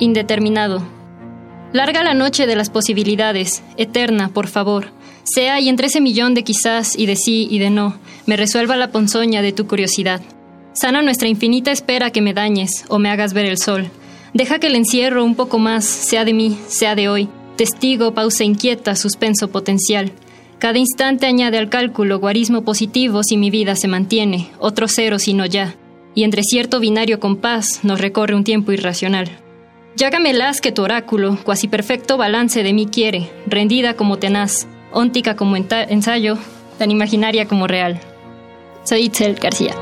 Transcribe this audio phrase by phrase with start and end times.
[0.00, 0.82] Indeterminado.
[1.74, 4.86] Larga la noche de las posibilidades, eterna, por favor.
[5.24, 8.76] Sea y entre ese millón de quizás y de sí y de no, me resuelva
[8.76, 10.22] la ponzoña de tu curiosidad.
[10.72, 13.90] Sana nuestra infinita espera que me dañes o me hagas ver el sol.
[14.32, 17.28] Deja que el encierro un poco más sea de mí, sea de hoy.
[17.56, 20.12] Testigo, pausa inquieta, suspenso potencial.
[20.58, 25.34] Cada instante añade al cálculo guarismo positivo si mi vida se mantiene, otro cero si
[25.34, 25.74] no ya.
[26.14, 29.28] Y entre cierto binario compás nos recorre un tiempo irracional.
[29.96, 35.56] Llágamelas que tu oráculo, cuasi perfecto balance de mí quiere, rendida como tenaz, óntica como
[35.56, 36.38] ensayo,
[36.78, 38.00] tan imaginaria como real.
[38.84, 39.74] Soy Itzel García.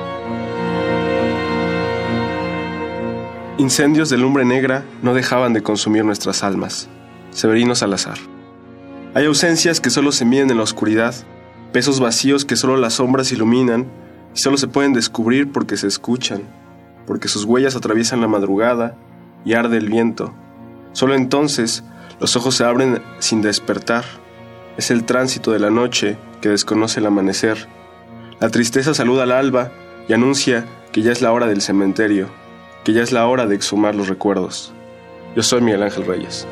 [3.58, 6.88] Incendios de lumbre negra no dejaban de consumir nuestras almas.
[7.30, 8.18] Severino Salazar.
[9.14, 11.14] Hay ausencias que solo se miden en la oscuridad,
[11.72, 13.86] pesos vacíos que solo las sombras iluminan
[14.34, 16.42] y solo se pueden descubrir porque se escuchan,
[17.06, 18.96] porque sus huellas atraviesan la madrugada
[19.44, 20.34] y arde el viento.
[20.92, 21.84] Solo entonces
[22.20, 24.04] los ojos se abren sin despertar.
[24.76, 27.68] Es el tránsito de la noche que desconoce el amanecer.
[28.40, 29.70] La tristeza saluda al alba
[30.08, 32.28] y anuncia que ya es la hora del cementerio,
[32.84, 34.72] que ya es la hora de exhumar los recuerdos.
[35.36, 36.46] Yo soy Miguel Ángel Reyes.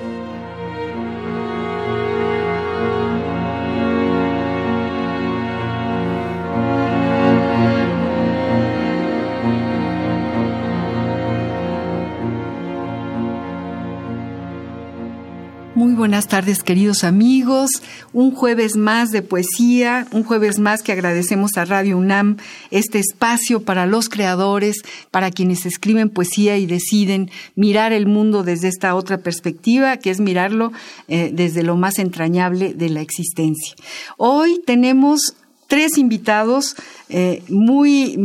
[16.06, 17.82] Buenas tardes, queridos amigos.
[18.12, 22.36] Un jueves más de poesía, un jueves más que agradecemos a Radio UNAM
[22.70, 28.68] este espacio para los creadores, para quienes escriben poesía y deciden mirar el mundo desde
[28.68, 30.70] esta otra perspectiva, que es mirarlo
[31.08, 33.74] eh, desde lo más entrañable de la existencia.
[34.16, 35.34] Hoy tenemos
[35.66, 36.76] tres invitados
[37.08, 38.18] eh, muy,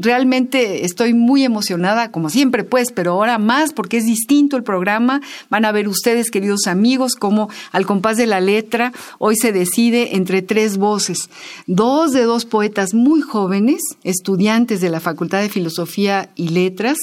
[0.00, 5.20] realmente estoy muy emocionada, como siempre pues, pero ahora más porque es distinto el programa.
[5.50, 10.14] Van a ver ustedes, queridos amigos, como al compás de la letra, hoy se decide
[10.16, 11.30] entre tres voces.
[11.66, 16.98] Dos de dos poetas muy jóvenes, estudiantes de la Facultad de Filosofía y Letras,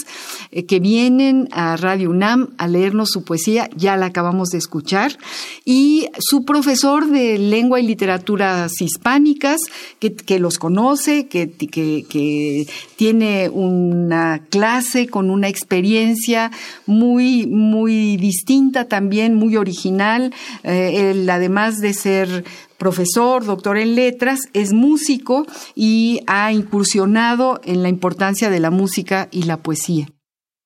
[0.51, 5.17] eh, que vienen a Radio UNAM a leernos su poesía, ya la acabamos de escuchar,
[5.65, 9.59] y su profesor de lengua y literaturas hispánicas,
[9.99, 16.51] que, que los conoce, que, tiene una clase con una experiencia
[16.85, 20.33] muy, muy distinta también, muy original.
[20.63, 22.43] Eh, él, además de ser
[22.77, 29.27] profesor, doctor en letras, es músico y ha incursionado en la importancia de la música
[29.31, 30.07] y la poesía.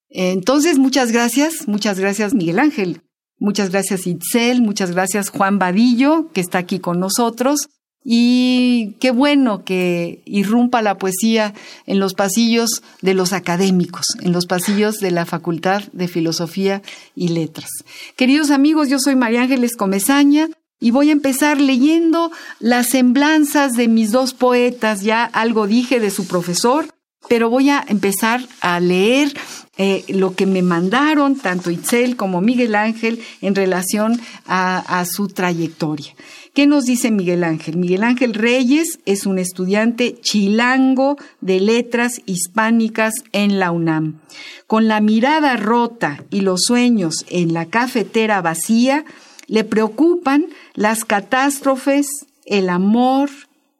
[0.10, 3.02] Entonces, muchas gracias, muchas gracias Miguel Ángel,
[3.40, 7.68] muchas gracias Itzel, muchas gracias Juan Vadillo, que está aquí con nosotros.
[8.06, 11.54] Y qué bueno que irrumpa la poesía
[11.86, 16.82] en los pasillos de los académicos, en los pasillos de la Facultad de Filosofía
[17.16, 17.70] y Letras.
[18.18, 20.50] Queridos amigos, yo soy María Ángeles Comezaña
[20.82, 25.02] y voy a empezar leyendo las semblanzas de mis dos poetas.
[25.02, 26.88] Ya algo dije de su profesor,
[27.30, 29.34] pero voy a empezar a leer
[29.78, 36.14] eh, lo que me mandaron tanto Itzel como Miguel Ángel en relación a su trayectoria.
[36.54, 37.78] ¿Qué nos dice Miguel Ángel?
[37.78, 44.20] Miguel Ángel Reyes es un estudiante chilango de letras hispánicas en la UNAM.
[44.68, 49.04] Con la mirada rota y los sueños en la cafetera vacía,
[49.48, 50.46] le preocupan
[50.76, 52.08] las catástrofes,
[52.46, 53.32] el amor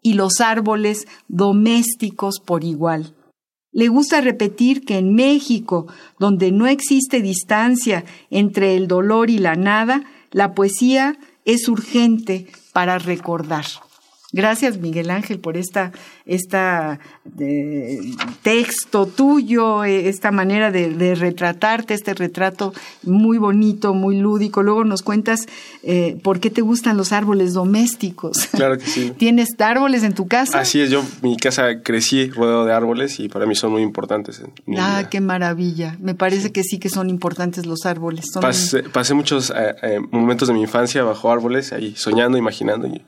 [0.02, 3.14] y los árboles domésticos por igual.
[3.72, 5.86] Le gusta repetir que en México,
[6.18, 12.98] donde no existe distancia entre el dolor y la nada, la poesía es urgente para
[12.98, 13.66] recordar.
[14.34, 15.92] Gracias, Miguel Ángel, por esta,
[16.26, 17.00] esta
[17.40, 18.00] eh,
[18.42, 24.64] texto tuyo, eh, esta manera de, retratarte, este retrato muy bonito, muy lúdico.
[24.64, 25.46] Luego nos cuentas
[25.84, 28.48] eh, por qué te gustan los árboles domésticos.
[28.48, 29.14] Claro que sí.
[29.18, 30.60] ¿Tienes árboles en tu casa?
[30.60, 34.42] Así es, yo mi casa crecí rodeado de árboles y para mí son muy importantes.
[34.80, 35.96] ah, qué maravilla.
[36.02, 38.26] Me parece que sí que son importantes los árboles.
[38.42, 39.54] pasé, muchos
[40.10, 43.04] momentos de mi infancia bajo árboles, ahí soñando, imaginando y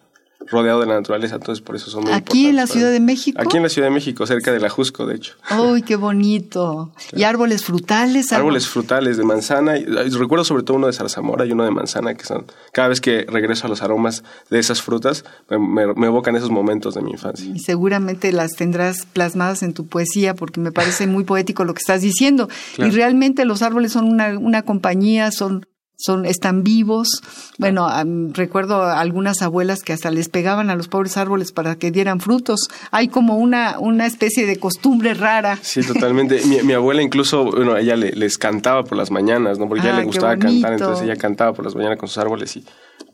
[0.50, 3.40] rodeado de la naturaleza, entonces por eso son muy ¿Aquí en la Ciudad de México?
[3.42, 5.36] Aquí en la Ciudad de México, cerca de la Jusco, de hecho.
[5.58, 6.92] ¡Uy, qué bonito!
[7.14, 8.32] ¿Y árboles frutales?
[8.32, 9.74] Árboles frutales de manzana.
[9.74, 12.46] Recuerdo sobre todo uno de zarzamora y uno de manzana, que son...
[12.72, 17.02] Cada vez que regreso a los aromas de esas frutas, me, evocan esos momentos de
[17.02, 17.50] mi infancia.
[17.54, 21.80] Y seguramente las tendrás plasmadas en tu poesía, porque me parece muy poético lo que
[21.80, 22.50] estás diciendo.
[22.78, 25.66] Y realmente los árboles son una, una compañía, son
[25.98, 27.22] son, están vivos.
[27.58, 27.88] Bueno,
[28.34, 32.70] recuerdo algunas abuelas que hasta les pegaban a los pobres árboles para que dieran frutos.
[32.92, 35.58] Hay como una, una especie de costumbre rara.
[35.62, 36.42] Sí, totalmente.
[36.46, 39.68] mi, abuela incluso, bueno, ella le, les cantaba por las mañanas, ¿no?
[39.68, 42.18] Porque a ella le ah, gustaba cantar, entonces ella cantaba por las mañanas con sus
[42.18, 42.66] árboles y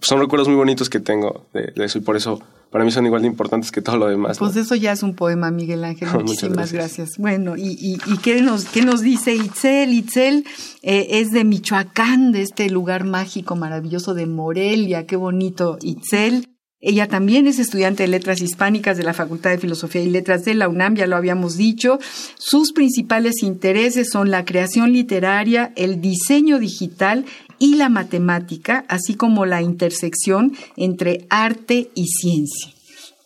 [0.01, 3.21] son recuerdos muy bonitos que tengo de, eso y por eso para mí son igual
[3.21, 4.39] de importantes que todo lo demás.
[4.39, 6.09] Pues eso ya es un poema, Miguel Ángel.
[6.13, 7.17] Muchísimas gracias.
[7.17, 9.93] Bueno, ¿y, y, y qué, nos, qué nos dice Itzel?
[9.93, 10.45] Itzel
[10.81, 15.05] eh, es de Michoacán, de este lugar mágico, maravilloso de Morelia.
[15.05, 16.47] Qué bonito, Itzel.
[16.83, 20.55] Ella también es estudiante de Letras Hispánicas de la Facultad de Filosofía y Letras de
[20.55, 21.99] la UNAM, ya lo habíamos dicho.
[22.39, 27.25] Sus principales intereses son la creación literaria, el diseño digital
[27.61, 32.73] y la matemática, así como la intersección entre arte y ciencia.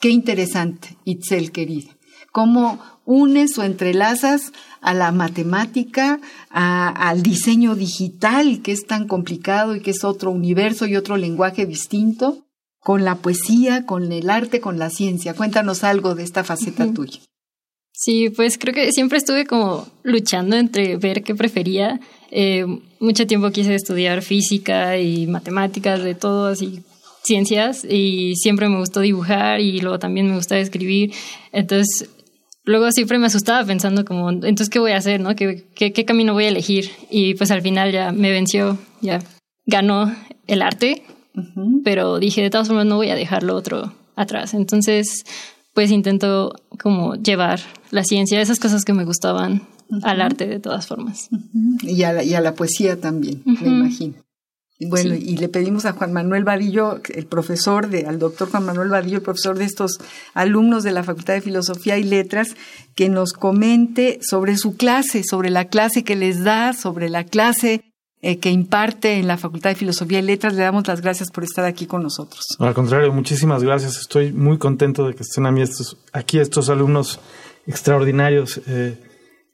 [0.01, 1.95] Qué interesante, Itzel querida.
[2.33, 4.51] Cómo unes o entrelazas
[4.81, 10.85] a la matemática, al diseño digital, que es tan complicado y que es otro universo
[10.85, 12.45] y otro lenguaje distinto,
[12.81, 15.33] con la poesía, con el arte, con la ciencia.
[15.33, 17.21] Cuéntanos algo de esta faceta tuya.
[17.97, 21.99] Sí, pues creo que siempre estuve como luchando entre ver qué prefería.
[22.29, 22.65] Eh,
[22.99, 26.83] mucho tiempo quise estudiar física y matemáticas, de todo así,
[27.23, 31.13] ciencias, y siempre me gustó dibujar y luego también me gustaba escribir.
[31.53, 32.09] Entonces,
[32.65, 35.21] luego siempre me asustaba pensando como, entonces, ¿qué voy a hacer?
[35.21, 35.33] ¿no?
[35.35, 36.91] ¿Qué, qué, qué camino voy a elegir?
[37.09, 39.21] Y pues al final ya me venció, ya
[39.65, 40.13] ganó
[40.47, 41.01] el arte,
[41.85, 44.53] pero dije, de todas formas, no voy a dejar lo otro atrás.
[44.53, 45.23] Entonces,
[45.75, 47.59] pues intento como llevar
[47.91, 49.61] la ciencia, esas cosas que me gustaban
[50.03, 51.29] al arte de todas formas.
[51.81, 54.15] y, a la, y a la poesía también, me imagino.
[54.79, 58.89] Bueno, y le pedimos a Juan Manuel Vadillo, el profesor de, al doctor Juan Manuel
[58.89, 59.99] Vadillo, el profesor de estos
[60.33, 62.55] alumnos de la Facultad de Filosofía y Letras,
[62.95, 67.94] que nos comente sobre su clase, sobre la clase que les da, sobre la clase
[68.27, 70.55] eh, que imparte en la Facultad de Filosofía y Letras.
[70.55, 72.43] Le damos las gracias por estar aquí con nosotros.
[72.57, 73.99] Al contrario, muchísimas gracias.
[73.99, 77.19] Estoy muy contento de que estén estos, aquí estos alumnos
[77.67, 78.61] extraordinarios.
[78.65, 78.97] Eh,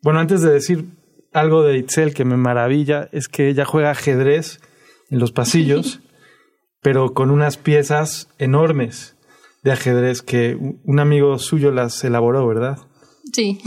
[0.02, 0.86] bueno, antes de decir
[1.34, 4.62] algo de Itzel que me maravilla, es que ella juega ajedrez
[5.10, 6.00] en los pasillos,
[6.82, 9.18] pero con unas piezas enormes
[9.64, 12.78] de ajedrez que un amigo suyo las elaboró, ¿verdad?
[13.34, 13.60] Sí.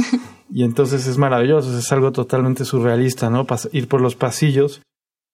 [0.50, 3.46] Y entonces es maravilloso, es algo totalmente surrealista, ¿no?
[3.72, 4.80] ir por los pasillos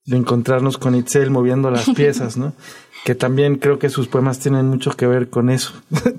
[0.06, 2.52] de encontrarnos con Itzel moviendo las piezas, ¿no?
[3.04, 5.72] Que también creo que sus poemas tienen mucho que ver con eso,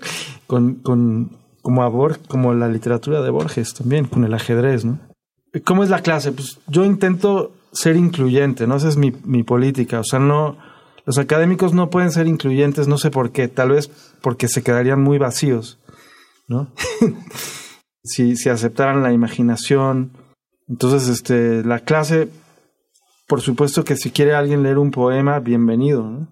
[0.48, 5.00] con, con como, a como la literatura de Borges también, con el ajedrez, ¿no?
[5.66, 6.32] ¿Cómo es la clase?
[6.32, 8.78] Pues yo intento ser incluyente, ¿no?
[8.78, 10.58] Esa es mi, mi política, o sea, no,
[11.06, 13.90] los académicos no pueden ser incluyentes, no sé por qué, tal vez
[14.22, 15.80] porque se quedarían muy vacíos,
[16.48, 16.72] ¿no?
[18.04, 20.12] si, si aceptaran la imaginación.
[20.68, 22.30] Entonces, este, la clase
[23.32, 26.28] por supuesto que si quiere alguien leer un poema, bienvenido.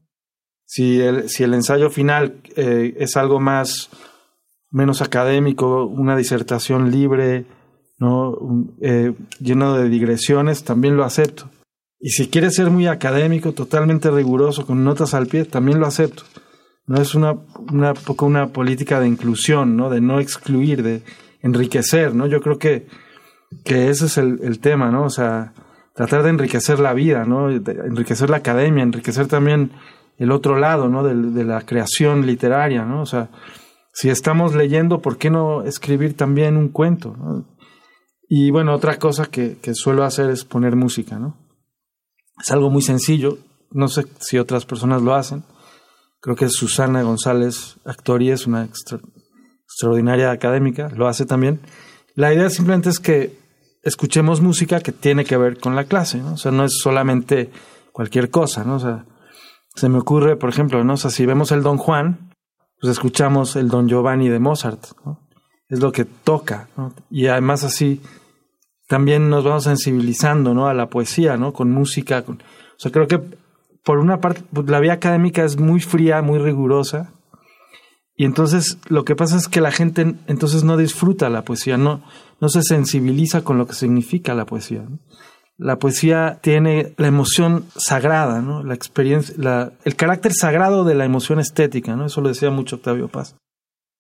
[0.66, 3.90] Si, el, si el ensayo final eh, es algo más,
[4.70, 7.46] menos académico, una disertación libre,
[8.00, 8.38] ¿no?
[8.82, 11.50] Eh, lleno de digresiones, también lo acepto.
[12.02, 16.24] Y si quiere ser muy académico, totalmente riguroso, con notas al pie, también lo acepto.
[16.86, 17.32] No es una,
[17.72, 19.90] una poco una política de inclusión, ¿no?
[19.90, 21.04] De no excluir, de
[21.42, 22.28] enriquecer, ¿no?
[22.28, 22.88] Yo creo que,
[23.64, 25.06] que ese es el, el tema, ¿no?
[25.06, 25.54] O sea,
[26.00, 27.50] tratar de enriquecer la vida, ¿no?
[27.50, 29.74] enriquecer la academia, enriquecer también
[30.18, 31.04] el otro lado, ¿no?
[31.04, 33.02] De, la creación literaria, ¿no?
[33.02, 33.30] O sea,
[33.92, 37.18] si estamos leyendo, ¿por qué no escribir también un cuento?
[38.30, 41.36] Y bueno, otra cosa que, que, suelo hacer es poner música, ¿no?
[42.42, 43.38] Es algo muy sencillo,
[43.72, 45.44] no sé si otras personas lo hacen.
[46.22, 51.60] Creo que Susana González Actori es una extraordinaria académica, lo hace también.
[52.16, 53.39] La idea simplemente es que
[53.82, 56.34] escuchemos música que tiene que ver con la clase, ¿no?
[56.34, 57.50] O sea, no es solamente
[57.92, 58.76] cualquier cosa, ¿no?
[58.76, 59.06] O sea,
[59.76, 60.98] se me ocurre, por ejemplo, ¿no?
[60.98, 62.34] Si vemos el Don Juan,
[62.80, 64.86] pues escuchamos el Don Giovanni de Mozart,
[65.68, 66.68] es lo que toca,
[67.10, 68.02] y además así
[68.90, 70.68] también nos vamos sensibilizando ¿no?
[70.68, 71.54] a la poesía, ¿no?
[71.54, 72.24] con música.
[72.24, 73.22] Con, o sea, creo que
[73.86, 77.14] por una parte, pues, la vía académica es muy fría, muy rigurosa,
[78.20, 82.04] y entonces lo que pasa es que la gente entonces no disfruta la poesía, no,
[82.42, 84.84] no se sensibiliza con lo que significa la poesía.
[85.58, 88.62] La poesía tiene la emoción sagrada, ¿no?
[88.62, 92.08] La experiencia, la, el carácter sagrado de la emoción estética, ¿no?
[92.08, 93.38] Eso lo decía mucho Octavio Paz.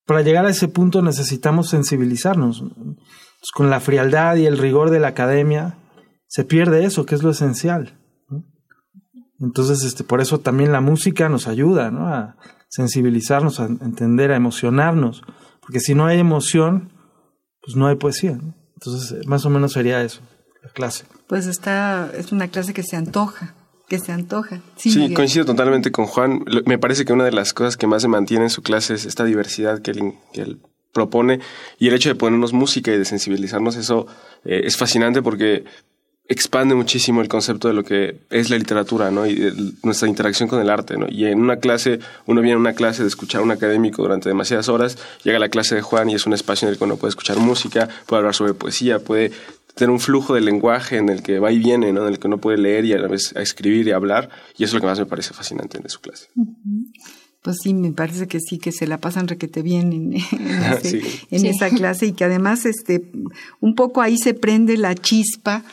[0.05, 2.65] Para llegar a ese punto necesitamos sensibilizarnos.
[3.55, 5.77] con la frialdad y el rigor de la academia
[6.27, 7.97] se pierde eso, que es lo esencial.
[9.39, 12.09] Entonces, este, por eso también la música nos ayuda, ¿no?
[12.09, 12.35] A
[12.69, 15.21] sensibilizarnos, a entender, a emocionarnos.
[15.59, 16.91] Porque si no hay emoción,
[17.61, 18.39] pues no hay poesía.
[18.75, 20.21] Entonces, más o menos sería eso
[20.63, 21.05] la clase.
[21.27, 23.53] Pues está, es una clase que se antoja,
[23.87, 24.61] que se antoja.
[24.77, 26.43] Sí, coincido totalmente con Juan.
[26.65, 29.05] Me parece que una de las cosas que más se mantiene en su clase es
[29.05, 30.59] esta diversidad que él, que él
[30.93, 31.39] propone
[31.77, 34.07] y el hecho de ponernos música y de sensibilizarnos, eso
[34.43, 35.65] eh, es fascinante porque
[36.29, 39.25] expande muchísimo el concepto de lo que es la literatura, ¿no?
[39.25, 41.07] Y nuestra interacción con el arte, ¿no?
[41.09, 44.29] Y en una clase, uno viene a una clase de escuchar a un académico durante
[44.29, 46.83] demasiadas horas, llega a la clase de Juan y es un espacio en el que
[46.83, 49.31] uno puede escuchar música, puede hablar sobre poesía, puede
[49.73, 52.03] tener un flujo de lenguaje en el que va y viene, ¿no?
[52.03, 54.63] En el que uno puede leer y a la vez a escribir y hablar, y
[54.63, 56.27] eso es lo que más me parece fascinante de su clase.
[57.41, 60.13] Pues sí, me parece que sí, que se la pasan requete bien en,
[61.31, 63.09] en, esa clase y que además este,
[63.61, 65.63] un poco ahí se prende la chispa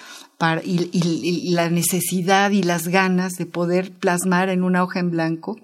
[0.64, 5.56] y, la necesidad y las ganas de poder plasmar en una hoja en blanco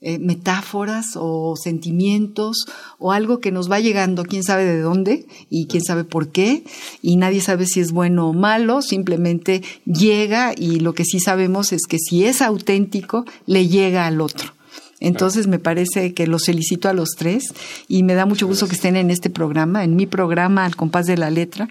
[0.00, 2.64] eh, metáforas o sentimientos
[2.98, 6.62] o algo que nos va llegando, quién sabe de dónde y quién sabe por qué,
[7.02, 11.72] y nadie sabe si es bueno o malo, simplemente llega y lo que sí sabemos
[11.72, 14.52] es que si es auténtico, le llega al otro.
[15.00, 17.52] Entonces me parece que los felicito a los tres
[17.88, 21.06] y me da mucho gusto que estén en este programa, en mi programa Al compás
[21.06, 21.68] de la letra,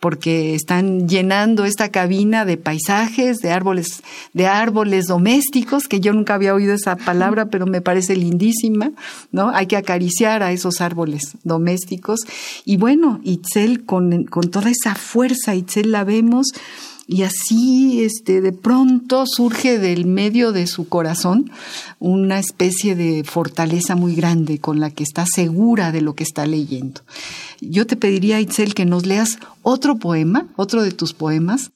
[0.00, 4.02] porque están llenando esta cabina de paisajes, de árboles,
[4.32, 8.92] de árboles domésticos, que yo nunca había oído esa palabra, pero me parece lindísima,
[9.30, 9.50] ¿no?
[9.50, 12.20] Hay que acariciar a esos árboles domésticos.
[12.64, 16.46] Y bueno, Itzel con, con toda esa fuerza, Itzel la vemos,
[17.10, 21.50] y así este de pronto surge del medio de su corazón
[21.98, 26.46] una especie de fortaleza muy grande con la que está segura de lo que está
[26.46, 27.00] leyendo.
[27.60, 31.72] Yo te pediría, Itzel, que nos leas otro poema, otro de tus poemas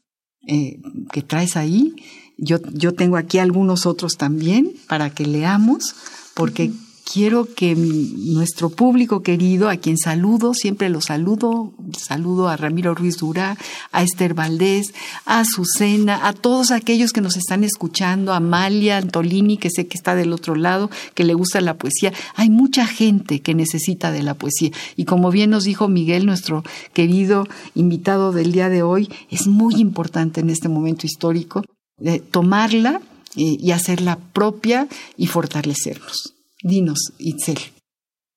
[0.47, 0.79] eh,
[1.11, 1.97] que traes ahí.
[2.39, 5.97] Yo, yo tengo aquí algunos otros también para que leamos,
[6.35, 6.71] porque
[7.05, 13.19] quiero que nuestro público querido, a quien saludo, siempre lo saludo, saludo a Ramiro Ruiz
[13.19, 13.57] Dura,
[13.93, 14.95] a Esther Valdés,
[15.27, 19.97] a Azucena, a todos aquellos que nos están escuchando, a Amalia, Antolini, que sé que
[19.97, 22.13] está del otro lado, que le gusta la poesía.
[22.35, 24.71] Hay mucha gente que necesita de la poesía.
[24.97, 29.75] Y como bien nos dijo Miguel, nuestro querido invitado del día de hoy, es muy
[29.77, 31.63] importante en este momento histórico
[32.03, 33.01] eh, tomarla
[33.37, 36.34] eh, y hacerla propia y fortalecernos.
[36.67, 37.59] Dinos, Itzel,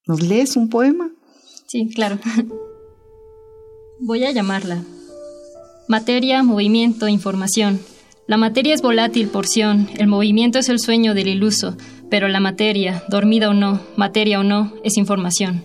[0.06, 1.10] ¿nos lees un poema?
[1.66, 2.20] Sí, claro.
[4.02, 4.84] Voy a llamarla.
[5.88, 7.80] Materia, movimiento, información.
[8.28, 11.78] La materia es volátil porción, el movimiento es el sueño del iluso,
[12.10, 15.64] pero la materia, dormida o no, materia o no, es información.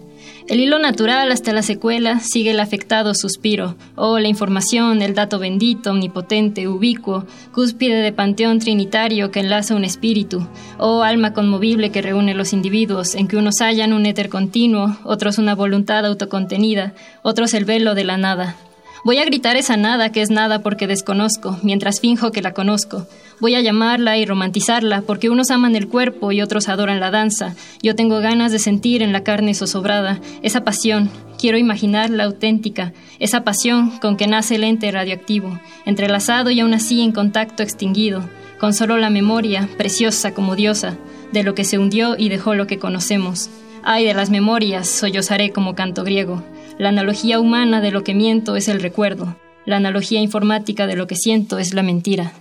[0.48, 5.14] El hilo natural hasta la secuela sigue el afectado suspiro, o oh, la información, el
[5.14, 10.46] dato bendito, omnipotente, ubicuo, cúspide de panteón trinitario que enlaza un espíritu,
[10.78, 14.96] o oh, alma conmovible que reúne los individuos, en que unos hallan un éter continuo,
[15.04, 18.56] otros una voluntad autocontenida, otros el velo de la nada.
[19.04, 23.08] Voy a gritar esa nada que es nada porque desconozco, mientras finjo que la conozco.
[23.40, 27.56] Voy a llamarla y romantizarla porque unos aman el cuerpo y otros adoran la danza.
[27.82, 31.10] Yo tengo ganas de sentir en la carne zozobrada esa pasión.
[31.36, 36.72] Quiero imaginar la auténtica, esa pasión con que nace el ente radioactivo, entrelazado y aún
[36.72, 38.22] así en contacto extinguido,
[38.60, 40.96] con solo la memoria, preciosa como diosa,
[41.32, 43.50] de lo que se hundió y dejó lo que conocemos.
[43.82, 46.44] Ay de las memorias, sollozaré como canto griego.
[46.82, 49.36] La analogía humana de lo que miento es el recuerdo.
[49.66, 52.32] La analogía informática de lo que siento es la mentira.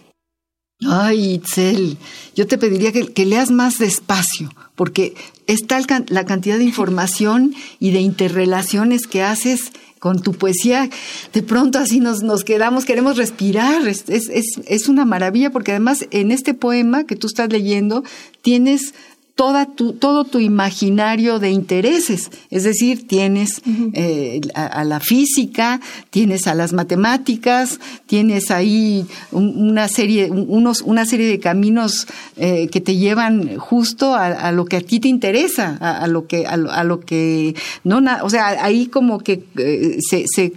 [0.84, 1.96] Ay, Itzel,
[2.36, 5.14] yo te pediría que, leas más despacio, porque
[5.46, 10.90] está la cantidad de información y de interrelaciones que haces con tu poesía.
[11.34, 13.88] De pronto así nos, quedamos, queremos respirar.
[13.88, 14.26] Es, es,
[14.66, 18.04] es una maravilla, porque además en este poema que tú estás leyendo
[18.42, 18.96] tienes
[19.36, 22.30] toda tu, todo tu imaginario de intereses.
[22.50, 23.62] Es decir, tienes
[23.94, 31.28] eh, a, la física, tienes a las matemáticas, tienes ahí una serie, unos, una serie
[31.28, 32.08] de caminos
[32.38, 36.46] eh, que te llevan justo a, lo que a ti te interesa, a, lo que,
[36.46, 40.54] a, lo que, no, o sea, ahí como que eh, se, se,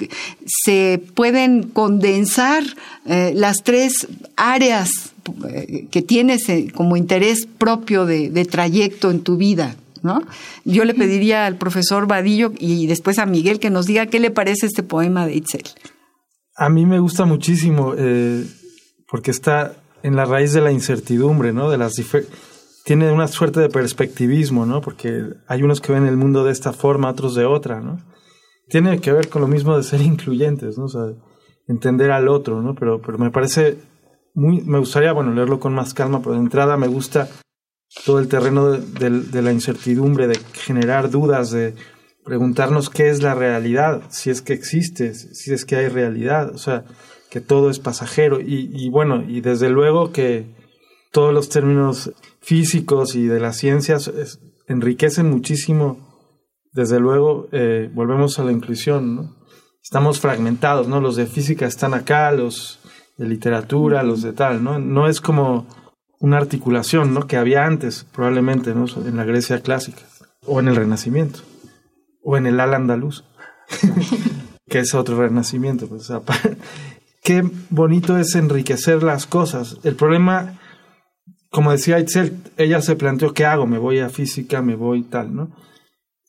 [0.47, 2.65] se, pueden condensar
[3.05, 5.14] las tres áreas
[5.91, 9.77] que tienes eh, como interés propio de, trayecto en tu vida.
[10.03, 10.23] ¿no?
[10.65, 14.31] Yo le pediría al profesor Vadillo y después a Miguel que nos diga qué le
[14.31, 15.63] parece este poema de Itzel.
[16.57, 18.45] A mí me gusta muchísimo eh,
[19.09, 21.71] porque está en la raíz de la incertidumbre, ¿no?
[21.71, 21.95] De las
[22.85, 24.83] tiene una suerte de perspectivismo, ¿no?
[24.83, 27.99] Porque hay unos que ven el mundo de esta forma, otros de otra, ¿no?
[28.69, 30.85] Tiene que ver con lo mismo de ser incluyentes, ¿no?
[30.85, 31.07] O sea,
[31.67, 32.75] entender al otro, ¿no?
[32.75, 33.79] Pero, pero me parece
[34.35, 37.29] muy, me gustaría, bueno, leerlo con más calma, pero de entrada me gusta
[38.05, 41.75] todo el terreno de, la incertidumbre, de generar dudas, de
[42.25, 46.59] preguntarnos qué es la realidad, si es que existe, si es que hay realidad, o
[46.59, 46.85] sea,
[47.31, 50.55] que todo es pasajero y, bueno, y desde luego que
[51.13, 54.11] todos los términos físicos y de las ciencias
[54.67, 56.15] enriquecen muchísimo,
[56.73, 59.37] desde luego, eh, volvemos a la inclusión, ¿no?
[59.83, 61.01] Estamos fragmentados, ¿no?
[61.01, 62.81] Los de física están acá, los
[63.17, 64.79] de literatura, los de tal, ¿no?
[64.79, 65.67] No es como
[66.21, 67.27] una articulación, ¿no?
[67.27, 68.87] Que había antes, probablemente, ¿no?
[69.07, 70.03] En la Grecia clásica,
[70.47, 71.41] o en el Renacimiento,
[72.23, 73.25] o en el al andaluz,
[74.69, 75.87] que es otro renacimiento.
[75.89, 76.13] Pues,
[77.23, 79.79] qué bonito es enriquecer las cosas.
[79.85, 80.59] El problema,
[81.51, 83.67] como decía Itzel, ella se planteó, ¿qué hago?
[83.67, 85.51] Me voy a física, me voy tal, ¿no?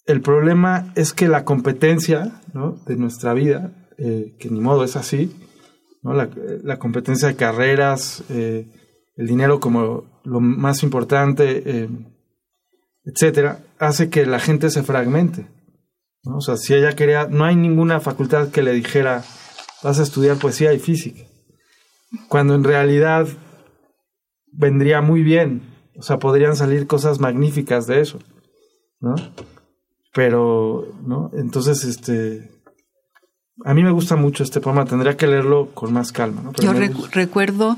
[0.06, 2.78] El problema es que la competencia ¿no?
[2.86, 5.36] de nuestra vida, eh, que ni modo es así,
[6.14, 8.68] la, competencia de carreras, eh,
[9.16, 11.90] el dinero como lo más importante, eh,
[13.04, 15.48] etcétera, hace que la gente se fragmente.
[16.24, 19.24] O sea, si ella quería, no hay ninguna facultad que le dijera,
[19.84, 21.24] vas a estudiar poesía y física,
[22.30, 23.28] cuando en realidad
[24.52, 25.62] vendría muy bien,
[25.98, 28.20] o sea, podrían salir cosas magníficas de eso,
[29.00, 29.16] ¿no?
[30.14, 31.30] Pero, ¿no?
[31.34, 32.55] Entonces, este,
[33.64, 36.52] a mí me gusta mucho este poema, tendría que leerlo con más calma.
[36.60, 37.78] Yo recuerdo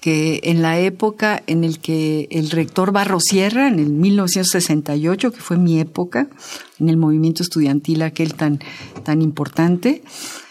[0.00, 5.40] que en la época en el que el rector Barro Sierra, en el 1968, que
[5.40, 6.28] fue mi época,
[6.78, 8.60] en el movimiento estudiantil aquel tan,
[9.04, 10.02] tan importante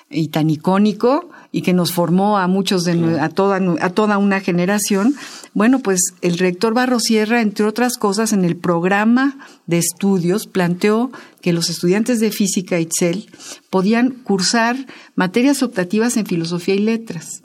[0.10, 4.42] y tan icónico, y que nos formó a muchos de a toda a toda una
[4.42, 5.16] generación.
[5.56, 11.12] Bueno, pues el rector Barro Sierra, entre otras cosas, en el programa de estudios planteó
[11.41, 13.32] que los estudiantes de física Itzel
[13.72, 14.78] podían cursar
[15.15, 17.41] materias optativas en filosofía y letras.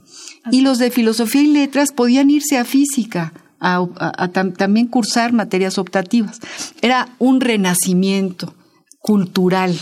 [0.50, 6.38] Y los de filosofía y letras podían irse a física, a, también cursar materias optativas.
[6.82, 8.52] Era un renacimiento
[9.00, 9.74] cultural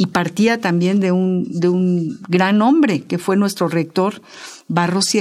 [0.00, 4.22] y partía también de un, de un gran hombre que fue nuestro rector,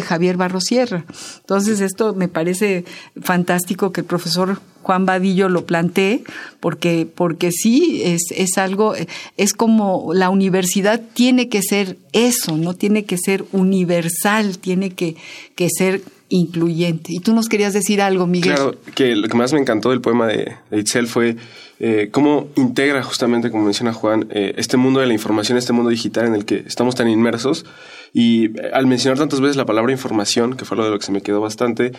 [0.01, 1.03] Javier Barrosierra.
[1.41, 2.85] Entonces esto me parece
[3.21, 6.23] fantástico que el profesor Juan Vadillo lo plantee,
[6.61, 8.93] porque, porque sí, es, es algo,
[9.35, 15.17] es como la universidad tiene que ser eso, no tiene que ser universal, tiene que,
[15.55, 17.13] que ser incluyente.
[17.13, 18.55] Y tú nos querías decir algo, Miguel.
[18.55, 21.35] Claro, que lo que más me encantó del poema de, Itzel fue
[21.79, 25.89] eh, cómo integra justamente, como menciona Juan, eh, este mundo de la información, este mundo
[25.89, 27.65] digital en el que estamos tan inmersos.
[28.13, 31.05] Y eh, al mencionar tantas veces la palabra información, que fue lo de lo que
[31.05, 31.91] se me quedó bastante,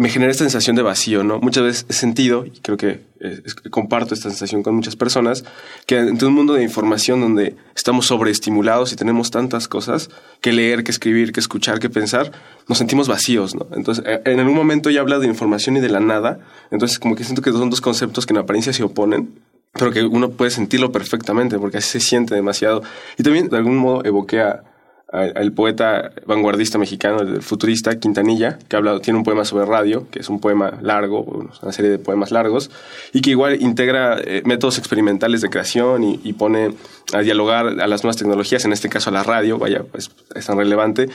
[0.00, 1.40] me genera esta sensación de vacío, ¿no?
[1.40, 3.02] Muchas veces he sentido, creo que
[3.68, 5.44] comparto esta sensación con muchas personas,
[5.84, 10.08] que en un mundo de información donde estamos sobreestimulados y tenemos tantas cosas
[10.40, 12.32] que leer, que escribir, que escuchar, que pensar,
[12.66, 13.66] nos sentimos vacíos, ¿no?
[13.76, 17.14] Entonces, eh, en algún momento ya habla de información y de la nada, entonces como
[17.14, 19.34] que siento que son dos conceptos que en apariencia se oponen,
[19.74, 22.82] pero que uno puede sentirlo perfectamente porque así se siente demasiado.
[23.18, 24.62] Y también de algún modo evoqué a,
[25.12, 30.20] el poeta vanguardista mexicano, el futurista Quintanilla, que habla, tiene un poema sobre radio, que
[30.20, 31.22] es un poema largo,
[31.62, 32.70] una serie de poemas largos,
[33.12, 36.74] y que igual integra eh, métodos experimentales de creación y, pone
[37.12, 40.46] a dialogar a las nuevas tecnologías, en este caso a la radio, vaya, pues es
[40.46, 41.08] tan relevante,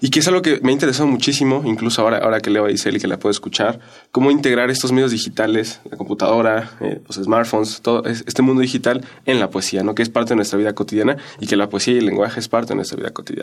[0.00, 2.70] y que es algo que me ha interesado muchísimo, incluso ahora, ahora que leo a
[2.70, 3.78] Isel y que la puedo escuchar,
[4.10, 9.38] cómo integrar estos medios digitales, la computadora, eh, los smartphones, todo este mundo digital en
[9.38, 9.94] la poesía, ¿no?
[9.94, 12.48] que es parte de nuestra vida cotidiana y que la poesía y el lenguaje es
[12.48, 13.41] parte de nuestra vida cotidiana.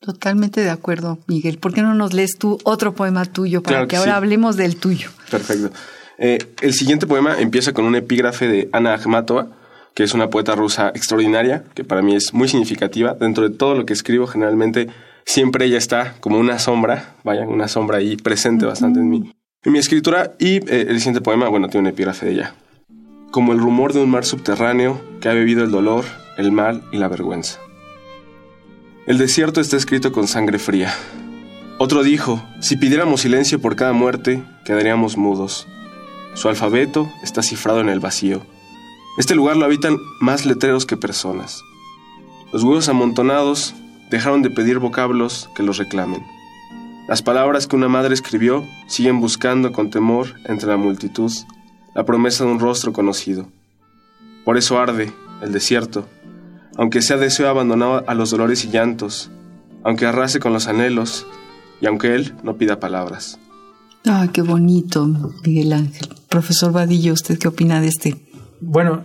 [0.00, 1.58] Totalmente de acuerdo, Miguel.
[1.58, 5.10] ¿Por qué no nos lees tú otro poema tuyo para que, ahora hablemos del tuyo?
[5.30, 5.70] Perfecto.
[6.18, 9.48] Eh, el siguiente poema empieza con un epígrafe de Ana Akhmatova,
[9.94, 13.14] que es una poeta rusa extraordinaria, que para mí es muy significativa.
[13.14, 14.88] Dentro de todo lo que escribo, generalmente
[15.24, 19.32] siempre ella está como una sombra, vaya, una sombra ahí presente bastante en mí.
[19.64, 22.54] En mi escritura y eh, el siguiente poema, bueno, tiene un epígrafe de ella.
[23.30, 26.04] Como el rumor de un mar subterráneo que ha bebido el dolor,
[26.36, 27.58] el mal y la vergüenza.
[29.06, 30.92] El desierto está escrito con sangre fría.
[31.78, 35.68] Otro dijo, si pidiéramos silencio por cada muerte, quedaríamos mudos.
[36.34, 38.42] Su alfabeto está cifrado en el vacío.
[39.16, 41.62] Este lugar lo habitan más letreros que personas.
[42.52, 43.76] Los huevos amontonados
[44.10, 46.26] dejaron de pedir vocablos que los reclamen.
[47.06, 51.32] Las palabras que una madre escribió siguen buscando con temor entre la multitud
[51.94, 53.46] la promesa de un rostro conocido.
[54.44, 56.08] Por eso arde el desierto,
[56.76, 59.30] aunque sea deseo abandonado a los dolores y llantos,
[59.84, 61.26] aunque arrase con los anhelos
[61.80, 63.38] y aunque él no pida palabras.
[64.04, 65.06] Ay, qué bonito,
[65.44, 66.08] Miguel Ángel.
[66.28, 68.16] Profesor Vadillo, ¿usted qué opina de este?
[68.60, 69.04] Bueno,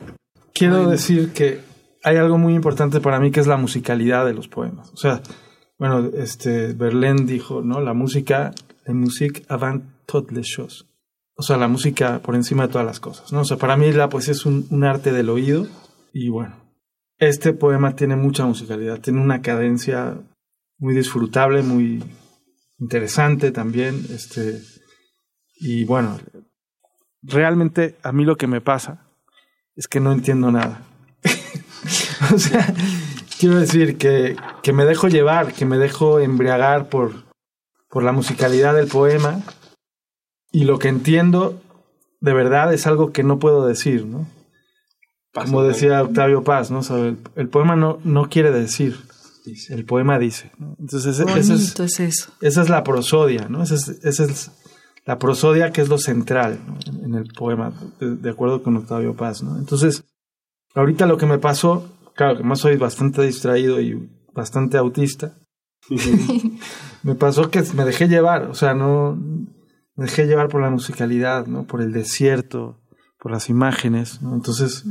[0.53, 1.61] quiero decir que
[2.03, 4.91] hay algo muy importante para mí que es la musicalidad de los poemas.
[4.93, 5.21] O sea,
[5.79, 7.81] bueno, este Verlaine dijo, ¿no?
[7.81, 8.53] La música,
[8.85, 10.85] la musique avant toutes les choses.
[11.35, 13.41] O sea, la música por encima de todas las cosas, ¿no?
[13.41, 15.65] O sea, para mí la poesía es un, un arte del oído
[16.13, 16.60] y bueno,
[17.21, 20.17] este poema tiene mucha musicalidad, tiene una cadencia
[20.79, 22.03] muy disfrutable, muy
[22.79, 24.59] interesante también, este,
[25.53, 26.19] y bueno,
[27.21, 29.05] realmente a mí lo que me pasa
[29.75, 30.81] es que no entiendo nada.
[32.33, 32.73] o sea,
[33.39, 37.11] quiero decir que, que, me dejo llevar, que me dejo embriagar por,
[37.87, 39.43] por la musicalidad del poema
[40.51, 41.61] y lo que entiendo
[42.19, 44.25] de verdad es algo que no puedo decir, ¿no?
[45.33, 46.81] Como decía Octavio Paz, ¿no?
[47.35, 48.97] el, poema no, no quiere decir,
[49.69, 50.51] el poema dice.
[50.57, 50.75] ¿no?
[50.79, 52.31] Entonces, ese, es, es, eso.
[52.41, 53.63] Esa es la prosodia, ¿no?
[53.63, 54.51] Esa es, esa es
[55.05, 56.59] la prosodia que es lo central
[57.03, 59.57] en, el poema, de, acuerdo con Octavio Paz, ¿no?
[59.57, 60.03] Entonces,
[60.75, 65.37] ahorita lo que me pasó, claro, que más soy bastante distraído y bastante autista,
[67.03, 69.15] me pasó que me dejé llevar, o sea, no
[69.95, 71.65] me dejé llevar por la musicalidad, ¿no?
[71.65, 72.79] Por el desierto,
[73.17, 74.35] por las imágenes, ¿no?
[74.35, 74.85] Entonces,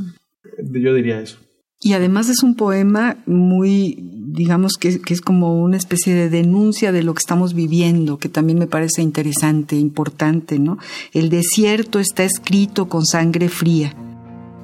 [0.62, 1.38] yo diría eso.
[1.82, 7.02] Y además es un poema muy, digamos que, es como una especie de denuncia de
[7.02, 10.76] lo que estamos viviendo, que también me parece interesante, importante, ¿no?
[11.14, 13.94] El desierto está escrito con sangre fría.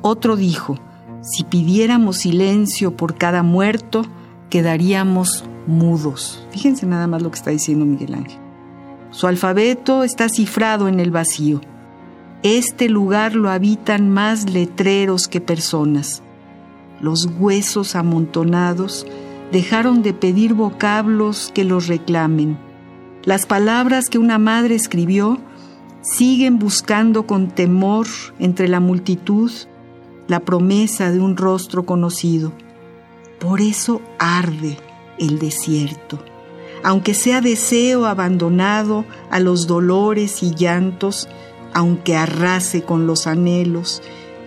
[0.02, 0.78] Otro dijo,
[1.22, 4.04] si pidiéramos silencio por cada muerto,
[4.50, 6.46] quedaríamos mudos.
[6.50, 8.38] Fíjense nada más lo que está diciendo Miguel Ángel.
[9.10, 11.62] Su alfabeto está cifrado en el vacío.
[12.42, 16.22] Este lugar lo habitan más letreros que personas
[17.00, 19.06] los huesos amontonados
[19.52, 22.58] dejaron de pedir vocablos que los reclamen.
[23.24, 25.38] Las palabras que una madre escribió
[26.00, 28.06] siguen buscando con temor
[28.38, 29.50] entre la multitud
[30.28, 32.52] la promesa de un rostro conocido.
[33.38, 34.76] Por eso arde
[35.18, 36.18] el desierto.
[36.82, 41.28] Aunque sea deseo abandonado a los dolores y llantos,
[41.76, 44.00] aunque arrase con los anhelos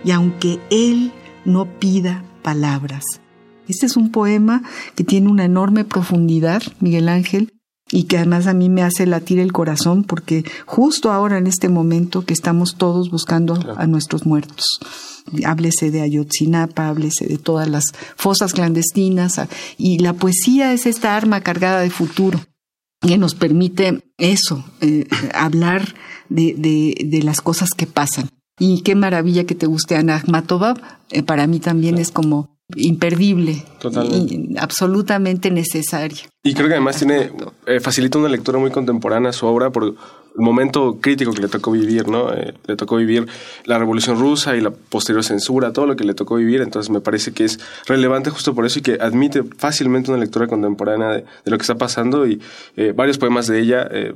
[0.04, 1.12] y aunque Él
[1.44, 3.04] no pida palabras.
[3.68, 4.64] Este es un poema
[4.96, 7.54] que tiene una enorme profundidad, Miguel Ángel,
[7.92, 11.68] y que además a mí me hace latir el corazón porque justo ahora en este
[11.68, 14.80] momento que estamos todos buscando a nuestros muertos.
[15.46, 19.40] Háblese de Ayotzinapa, háblese de todas las fosas clandestinas
[19.78, 22.40] y la poesía es esta arma cargada de futuro
[23.00, 25.94] que nos permite eso, eh, hablar
[26.30, 28.30] de, de, de las cosas que pasan.
[28.58, 30.74] Y qué maravilla que te guste Ana Akhmatova.
[31.10, 33.64] Eh, para mí también es como imperdible.
[34.04, 36.20] Y absolutamente necesaria.
[36.42, 37.32] Y creo que además tiene,
[37.66, 39.96] eh, facilita una lectura muy contemporánea a su obra por
[40.36, 42.32] el momento crítico que le tocó vivir, ¿no?
[42.32, 43.26] Eh, le tocó vivir
[43.64, 47.00] la Revolución Rusa y la posterior censura, todo lo que le tocó vivir, entonces me
[47.00, 51.24] parece que es relevante justo por eso y que admite fácilmente una lectura contemporánea de,
[51.44, 52.40] lo que está pasando y
[52.76, 54.14] eh, varios poemas de ella eh,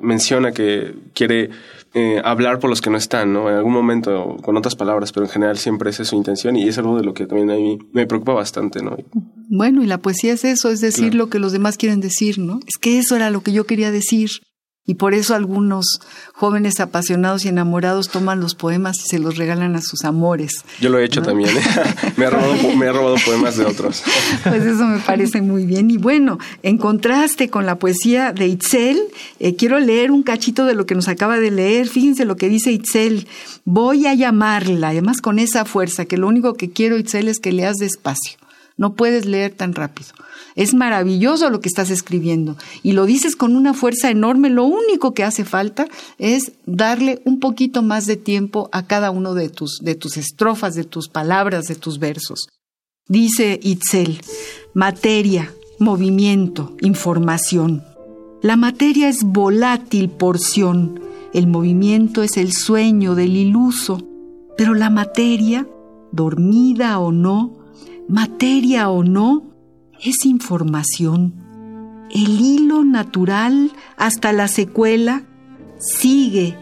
[0.00, 1.50] menciona que quiere
[2.24, 3.50] hablar por los que no están, ¿no?
[3.50, 6.78] En algún momento con otras palabras, pero en general siempre es su intención y es
[6.78, 8.96] algo de lo que también a mí me preocupa bastante, ¿no?
[9.50, 12.60] Bueno, y la poesía es eso, es decir lo que los demás quieren decir, ¿no?
[12.66, 14.30] Es que eso era lo que yo quería decir.
[14.84, 16.00] Y por eso algunos
[16.34, 20.64] jóvenes apasionados y enamorados toman los poemas y se los regalan a sus amores.
[20.80, 21.56] Yo lo he hecho también.
[21.56, 21.62] ¿eh?
[22.16, 24.02] me, ha robado, me robado poemas de otros.
[24.42, 25.88] pues eso me parece muy bien.
[25.88, 29.00] Y bueno, en contraste con la poesía de Itzel,
[29.38, 31.86] eh, quiero leer un cachito de lo que nos acaba de leer.
[31.86, 33.28] Fíjense lo que dice Itzel.
[33.64, 37.52] Voy a llamarla, además con esa fuerza, que lo único que quiero, Itzel, es que
[37.52, 38.41] leas despacio.
[38.76, 40.10] No puedes leer tan rápido.
[40.54, 44.50] Es maravilloso lo que estás escribiendo y lo dices con una fuerza enorme.
[44.50, 45.86] Lo único que hace falta
[46.18, 50.74] es darle un poquito más de tiempo a cada uno de tus, de tus estrofas,
[50.74, 52.48] de tus palabras, de tus versos.
[53.08, 54.20] Dice Itzel,
[54.74, 57.84] materia, movimiento, información.
[58.42, 61.00] La materia es volátil porción
[61.32, 64.02] el movimiento es el sueño del iluso,
[64.58, 65.66] pero la materia,
[66.10, 67.54] dormida o no,
[68.12, 69.42] materia o no,
[69.98, 71.32] es información.
[72.10, 75.22] El hilo natural hasta la secuela
[75.78, 76.54] sigue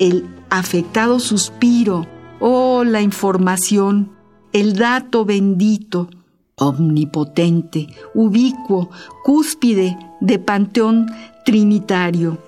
[0.00, 2.08] el afectado suspiro,
[2.40, 4.10] oh la información,
[4.52, 6.10] el dato bendito,
[6.56, 8.90] omnipotente, ubicuo,
[9.22, 11.06] cúspide de panteón
[11.44, 12.38] trinitario,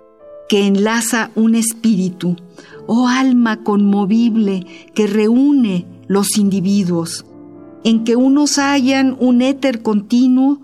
[0.49, 2.35] que enlaza un espíritu,
[2.89, 7.25] oh alma conmovible que reúne los individuos,
[7.85, 10.61] en que unos hallan un éter continuo,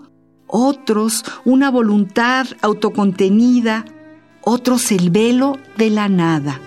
[0.47, 3.85] otros una voluntad autocontenida,
[4.41, 6.59] otros el velo de la nada.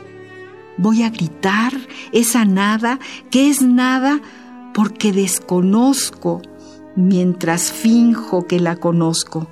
[0.77, 1.73] Voy a gritar
[2.13, 2.99] esa nada
[3.31, 4.21] que es nada
[4.75, 6.43] porque desconozco
[6.97, 9.49] mientras finjo que la conozco.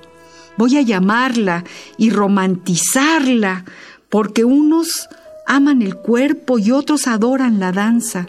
[0.57, 1.63] Voy a llamarla
[1.97, 3.65] y romantizarla
[4.09, 5.07] porque unos
[5.47, 8.27] aman el cuerpo y otros adoran la danza.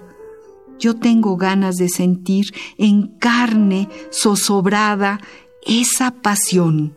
[0.82, 5.20] Yo tengo ganas de sentir en carne zozobrada
[5.64, 6.92] esa pasión.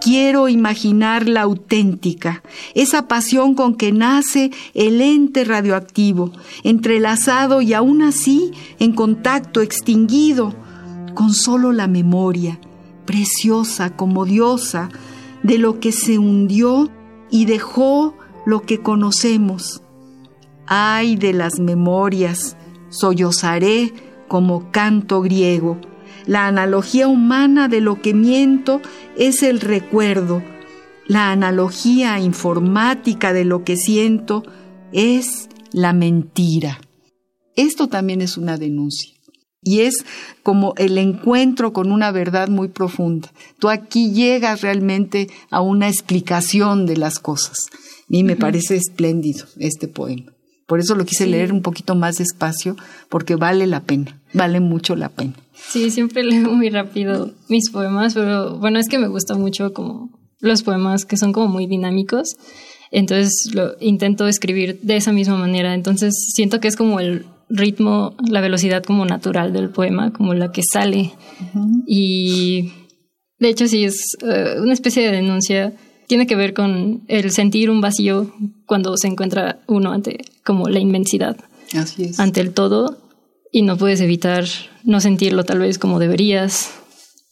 [0.00, 2.42] Quiero imaginar la auténtica,
[2.74, 6.32] esa pasión con que nace el ente radioactivo,
[6.64, 10.54] entrelazado y aún así en contacto extinguido,
[11.12, 12.58] con solo la memoria,
[13.04, 14.88] preciosa como diosa,
[15.42, 16.88] de lo que se hundió
[17.30, 19.82] y dejó lo que conocemos.
[20.66, 22.56] Ay de las memorias,
[22.92, 23.92] sollozaré
[24.28, 25.80] como canto griego.
[26.26, 28.80] La analogía humana de lo que miento
[29.16, 30.42] es el recuerdo.
[31.06, 34.44] La analogía informática de lo que siento
[34.92, 36.80] es la mentira.
[37.56, 39.12] Esto también es una denuncia.
[39.64, 40.04] Y es
[40.42, 43.32] como el encuentro con una verdad muy profunda.
[43.58, 47.58] Tú aquí llegas realmente a una explicación de las cosas.
[48.08, 50.32] Y me parece espléndido este poema.
[50.72, 52.76] Por eso lo quise leer un poquito más despacio,
[53.10, 55.34] porque vale la pena, vale mucho la pena.
[55.52, 60.08] Sí, siempre leo muy rápido mis poemas, pero bueno, es que me gusta mucho como
[60.40, 62.36] los poemas que son como muy dinámicos.
[62.90, 65.74] Entonces lo intento escribir de esa misma manera.
[65.74, 70.52] Entonces siento que es como el ritmo, la velocidad como natural del poema, como la
[70.52, 71.12] que sale.
[71.86, 72.72] Y
[73.38, 75.74] de hecho sí es eh, una especie de denuncia.
[76.12, 78.34] Tiene que ver con el sentir un vacío
[78.66, 81.38] cuando se encuentra uno ante como la inmensidad.
[81.72, 82.20] Así es.
[82.20, 82.98] Ante el todo
[83.50, 84.44] y no puedes evitar
[84.84, 86.70] no sentirlo tal vez como deberías.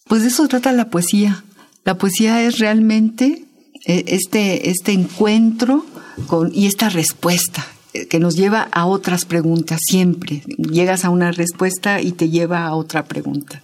[0.07, 1.45] Pues de eso trata la poesía.
[1.85, 3.45] La poesía es realmente
[3.85, 5.85] eh, este, este encuentro
[6.27, 10.43] con, y esta respuesta eh, que nos lleva a otras preguntas siempre.
[10.57, 13.63] Llegas a una respuesta y te lleva a otra pregunta.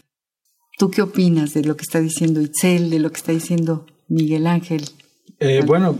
[0.76, 4.46] ¿Tú qué opinas de lo que está diciendo Itzel, de lo que está diciendo Miguel
[4.46, 4.84] Ángel?
[5.38, 5.96] Eh, bueno,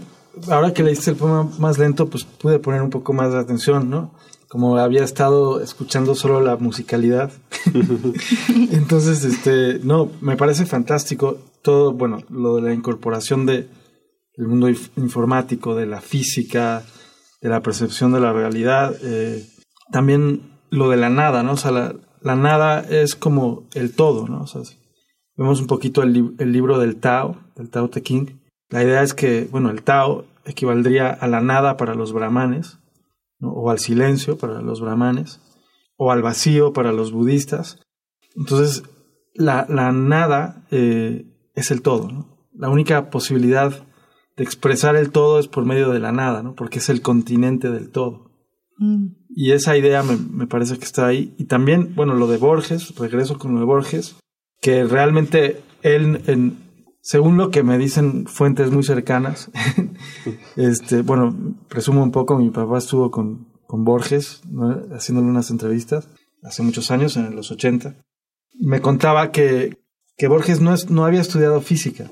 [0.49, 3.91] ahora que leíste el poema más lento, pues pude poner un poco más de atención,
[3.91, 4.13] ¿no?
[4.49, 7.33] Como había estado escuchando solo la musicalidad.
[8.73, 13.69] Entonces, este, no, me parece fantástico todo, bueno, lo de la incorporación de
[14.37, 16.85] el mundo informático, de la física,
[17.41, 18.95] de la percepción de la realidad.
[19.03, 19.47] Eh,
[19.91, 21.53] también lo de la nada, ¿no?
[21.53, 24.43] O sea, la, la, nada es como el todo, ¿no?
[24.43, 24.63] O sea,
[25.37, 28.27] vemos un poquito el, el, libro del Tao, del Tao Te King.
[28.69, 32.79] La idea es que, bueno, el Tao equivaldría a la nada para los brahmanes,
[33.39, 33.53] ¿no?
[33.53, 35.41] o al silencio para los brahmanes,
[35.97, 37.81] o al vacío para los budistas.
[38.35, 38.85] Entonces,
[39.35, 42.49] la, la nada eh, es el todo, ¿no?
[42.55, 43.87] La única posibilidad
[44.37, 46.55] de expresar el todo es por medio de la nada, ¿no?
[46.55, 48.31] Porque es el continente del todo.
[48.79, 49.09] Mm.
[49.29, 51.35] Y esa idea me, me, parece que está ahí.
[51.39, 54.17] Y también, bueno, lo de Borges, regreso con lo de Borges,
[54.61, 56.57] que realmente él, en,
[57.07, 59.49] según lo que me dicen fuentes muy cercanas,
[60.57, 61.37] este, bueno,
[61.69, 64.83] presumo un poco, mi papá estuvo con, con Borges, ¿no?
[64.93, 66.09] haciéndole unas entrevistas
[66.43, 67.95] hace muchos años, en los 80.
[68.59, 69.79] Me contaba que,
[70.17, 72.11] que Borges no, es, no había estudiado física,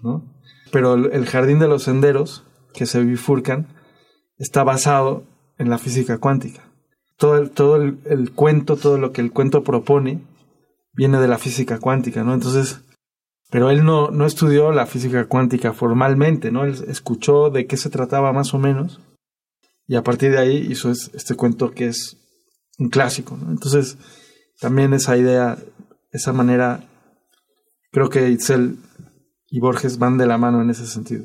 [0.00, 0.32] ¿no?
[0.70, 3.66] pero el jardín de los senderos que se bifurcan
[4.38, 5.24] está basado
[5.58, 6.62] en la física cuántica.
[7.16, 10.22] Todo el, todo el, cuento, todo lo que el cuento propone,
[10.92, 12.32] viene de la física cuántica, ¿no?
[12.32, 12.84] Entonces,
[13.50, 16.64] pero él no, no estudió la física cuántica formalmente, ¿no?
[16.64, 19.00] Él escuchó de qué se trataba más o menos
[19.90, 22.16] y a partir de ahí hizo este cuento que es
[22.78, 23.50] un clásico, ¿no?
[23.50, 23.98] Entonces,
[24.60, 25.58] también esa idea,
[26.12, 26.84] esa manera,
[27.90, 28.78] creo que Itzel
[29.48, 31.24] y Borges van de la mano en ese sentido.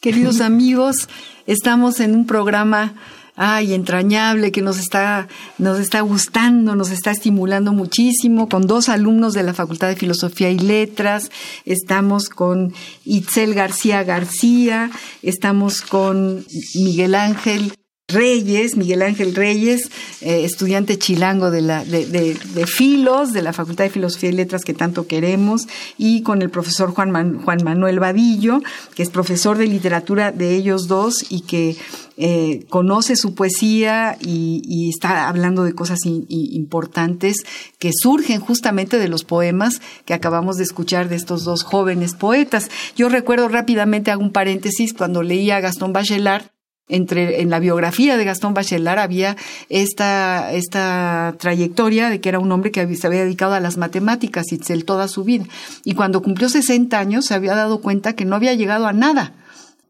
[0.00, 1.08] Queridos amigos,
[1.46, 2.94] estamos en un programa
[3.36, 9.32] ay, entrañable, que nos está, nos está gustando, nos está estimulando muchísimo, con dos alumnos
[9.34, 11.30] de la Facultad de Filosofía y Letras,
[11.64, 12.72] estamos con
[13.04, 14.90] Itzel García García,
[15.22, 16.44] estamos con
[16.74, 17.72] Miguel Ángel
[18.14, 23.84] Reyes, Miguel Ángel Reyes, eh, estudiante chilango de, la, de, de, Filos, de la Facultad
[23.84, 28.62] de Filosofía y Letras que tanto queremos, y con el profesor Juan, Juan Manuel Vadillo,
[28.94, 31.76] que es profesor de literatura de ellos dos y que
[32.16, 37.38] eh, conoce su poesía y, está hablando de cosas importantes
[37.78, 42.70] que surgen justamente de los poemas que acabamos de escuchar de estos dos jóvenes poetas.
[42.94, 46.53] Yo recuerdo rápidamente, hago un paréntesis, cuando leía a Gastón Bachelard,
[46.88, 49.36] entre, en la biografía de Gastón Bachelard había
[49.68, 54.52] esta, esta trayectoria de que era un hombre que se había dedicado a las matemáticas,
[54.52, 55.46] Itzel, toda su vida.
[55.84, 59.32] Y cuando cumplió 60 años se había dado cuenta que no había llegado a nada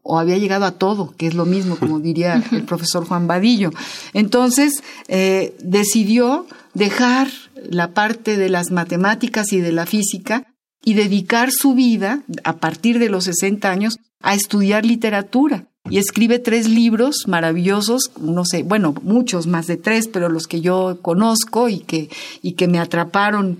[0.03, 3.71] o había llegado a todo, que es lo mismo, como diría el profesor Juan Vadillo.
[4.13, 7.27] Entonces, eh, decidió dejar
[7.69, 10.45] la parte de las matemáticas y de la física
[10.83, 16.39] y dedicar su vida, a partir de los 60 años, a estudiar literatura y escribe
[16.39, 21.69] tres libros maravillosos, no sé, bueno, muchos más de tres, pero los que yo conozco
[21.69, 22.09] y que,
[22.41, 23.59] y que me atraparon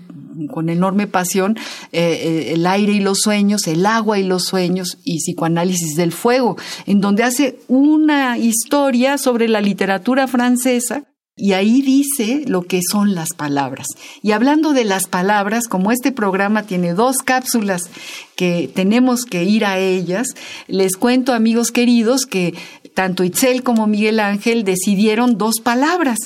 [0.50, 1.56] con enorme pasión,
[1.92, 6.12] eh, eh, El aire y los sueños, El agua y los sueños y Psicoanálisis del
[6.12, 11.04] fuego, en donde hace una historia sobre la literatura francesa
[11.36, 13.88] y ahí dice lo que son las palabras.
[14.22, 17.90] Y hablando de las palabras, como este programa tiene dos cápsulas
[18.36, 20.28] que tenemos que ir a ellas,
[20.66, 22.54] les cuento, amigos queridos, que
[22.94, 26.18] tanto Itzel como Miguel Ángel decidieron dos palabras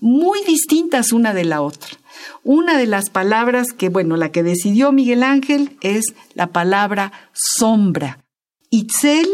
[0.00, 1.88] muy distintas una de la otra.
[2.44, 8.24] Una de las palabras que, bueno, la que decidió Miguel Ángel es la palabra sombra.
[8.70, 9.28] Itzel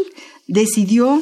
[0.47, 1.21] decidió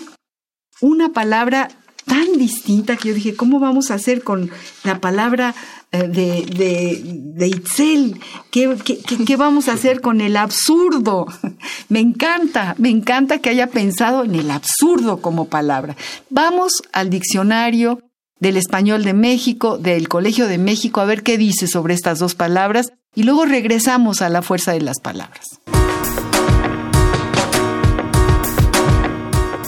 [0.82, 1.70] una palabra
[2.06, 4.52] tan distinta que yo dije, ¿cómo vamos a hacer con
[4.84, 5.56] la palabra
[5.92, 8.20] eh, de, de, de Itzel?
[8.52, 11.28] ¿Qué, qué, qué vamos a hacer con el absurdo?
[11.90, 15.96] Me encanta, me encanta que haya pensado en el absurdo como palabra.
[16.30, 18.00] Vamos al diccionario
[18.40, 22.36] del español de México, del Colegio de México, a ver qué dice sobre estas dos
[22.36, 25.60] palabras y luego regresamos a la fuerza de las palabras.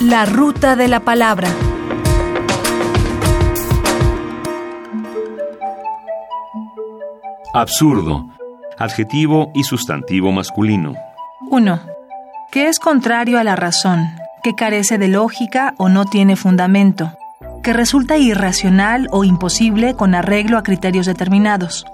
[0.02, 1.50] La ruta de la palabra.
[7.56, 8.28] Absurdo.
[8.78, 10.94] Adjetivo y sustantivo masculino.
[11.50, 11.80] 1.
[12.52, 14.10] Que es contrario a la razón,
[14.44, 17.14] que carece de lógica o no tiene fundamento,
[17.64, 21.86] que resulta irracional o imposible con arreglo a criterios determinados.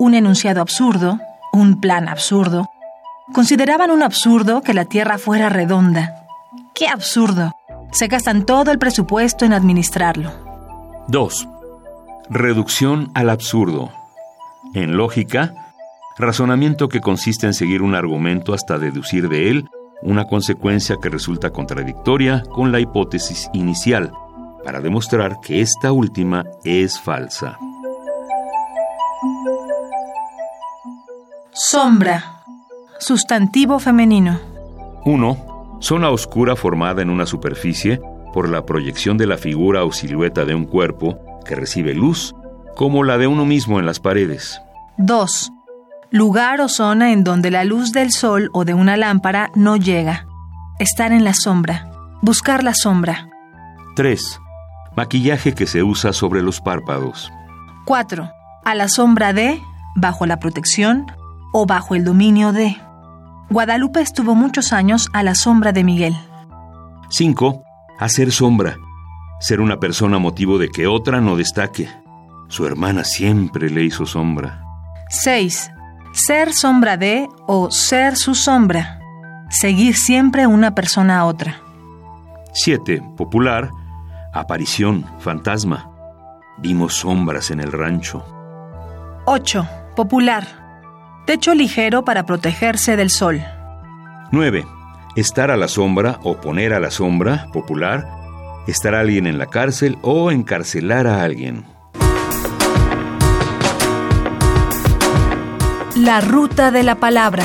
[0.00, 1.20] Un enunciado absurdo,
[1.52, 2.68] un plan absurdo.
[3.32, 6.26] Consideraban un absurdo que la Tierra fuera redonda.
[6.74, 7.52] ¡Qué absurdo!
[7.92, 10.32] Se gastan todo el presupuesto en administrarlo.
[11.06, 11.48] 2.
[12.30, 14.01] Reducción al absurdo
[14.74, 15.54] en lógica,
[16.18, 19.68] razonamiento que consiste en seguir un argumento hasta deducir de él
[20.02, 24.12] una consecuencia que resulta contradictoria con la hipótesis inicial,
[24.64, 27.58] para demostrar que esta última es falsa.
[31.52, 32.42] Sombra.
[32.98, 34.38] Sustantivo femenino.
[35.04, 35.78] 1.
[35.80, 38.00] Zona oscura formada en una superficie
[38.32, 42.34] por la proyección de la figura o silueta de un cuerpo que recibe luz
[42.76, 44.60] como la de uno mismo en las paredes.
[44.98, 45.52] 2.
[46.10, 50.26] Lugar o zona en donde la luz del sol o de una lámpara no llega.
[50.78, 51.90] Estar en la sombra.
[52.20, 53.28] Buscar la sombra.
[53.96, 54.40] 3.
[54.96, 57.30] Maquillaje que se usa sobre los párpados.
[57.86, 58.30] 4.
[58.64, 59.60] A la sombra de,
[59.96, 61.06] bajo la protección
[61.52, 62.76] o bajo el dominio de.
[63.50, 66.16] Guadalupe estuvo muchos años a la sombra de Miguel.
[67.10, 67.62] 5.
[67.98, 68.76] Hacer sombra.
[69.40, 71.88] Ser una persona motivo de que otra no destaque.
[72.52, 74.62] Su hermana siempre le hizo sombra.
[75.08, 75.70] 6.
[76.12, 79.00] Ser sombra de o ser su sombra.
[79.48, 81.62] Seguir siempre una persona a otra.
[82.52, 83.02] 7.
[83.16, 83.70] Popular.
[84.34, 85.90] Aparición, fantasma.
[86.58, 88.22] Vimos sombras en el rancho.
[89.24, 89.66] 8.
[89.96, 90.46] Popular.
[91.24, 93.42] Techo ligero para protegerse del sol.
[94.30, 94.66] 9.
[95.16, 98.06] Estar a la sombra o poner a la sombra, popular.
[98.66, 101.64] Estar alguien en la cárcel o encarcelar a alguien.
[106.02, 107.44] La ruta de la palabra.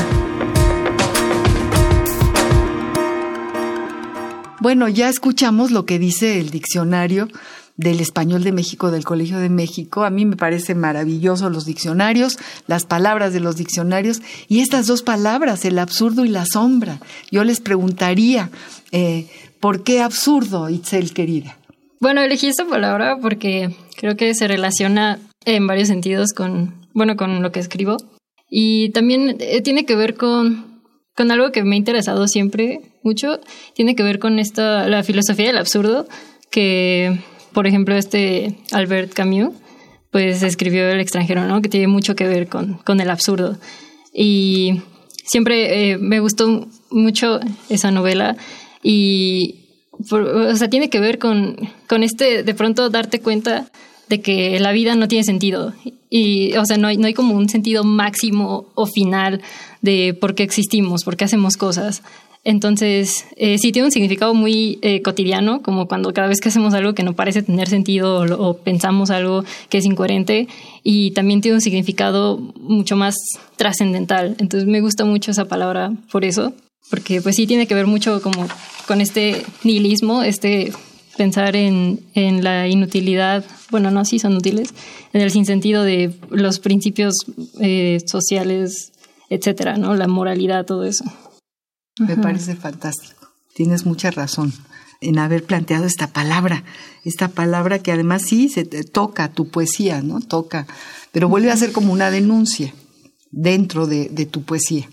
[4.60, 7.28] Bueno, ya escuchamos lo que dice el diccionario
[7.76, 10.06] del español de México, del Colegio de México.
[10.06, 15.04] A mí me parecen maravillosos los diccionarios, las palabras de los diccionarios y estas dos
[15.04, 17.00] palabras, el absurdo y la sombra.
[17.30, 18.50] Yo les preguntaría,
[18.92, 19.28] eh,
[19.60, 21.60] ¿por qué absurdo, Itzel querida?
[22.00, 27.44] Bueno, elegí esta palabra porque creo que se relaciona en varios sentidos con, bueno, con
[27.44, 27.98] lo que escribo.
[28.50, 30.82] Y también eh, tiene que ver con,
[31.16, 33.40] con algo que me ha interesado siempre mucho.
[33.74, 36.08] Tiene que ver con esta, la filosofía del absurdo,
[36.50, 37.20] que,
[37.54, 39.54] por ejemplo, este Albert Camus,
[40.12, 41.62] pues escribió El extranjero, ¿no?
[41.62, 43.58] Que tiene mucho que ver con, con el absurdo.
[44.14, 44.82] Y
[45.26, 47.40] siempre eh, me gustó mucho
[47.70, 48.38] esa novela
[48.82, 49.68] y
[50.12, 53.70] o sea, tiene que ver con, con este, de pronto darte cuenta
[54.10, 55.74] de que la vida no tiene sentido.
[56.10, 59.42] Y, o sea, no hay, no hay como un sentido máximo o final
[59.82, 62.02] de por qué existimos, por qué hacemos cosas.
[62.44, 66.74] Entonces, eh, sí tiene un significado muy eh, cotidiano, como cuando cada vez que hacemos
[66.74, 70.48] algo que no parece tener sentido o, o, pensamos algo que es incoherente,
[70.82, 73.16] y también tiene un significado mucho más
[73.58, 74.38] trascendental.
[74.40, 76.54] Entonces, me gusta mucho esa palabra por eso,
[76.90, 78.48] porque pues sí tiene que ver mucho como
[78.88, 80.72] con este nihilismo, este
[81.18, 84.74] pensar en, en la inutilidad, bueno, no, sí son útiles,
[85.14, 87.16] en el sinsentido de los principios
[87.60, 88.94] eh, sociales,
[89.30, 89.96] etcétera, ¿no?
[89.96, 91.04] La moralidad, todo eso.
[92.00, 93.28] Me parece fantástico.
[93.56, 94.54] Tienes mucha razón
[95.02, 96.64] en haber planteado esta palabra,
[97.04, 100.22] esta palabra que además sí se toca tu poesía, ¿no?
[100.22, 100.68] Toca,
[101.12, 102.74] pero vuelve a ser como una denuncia
[103.32, 104.90] dentro de, de tu poesía.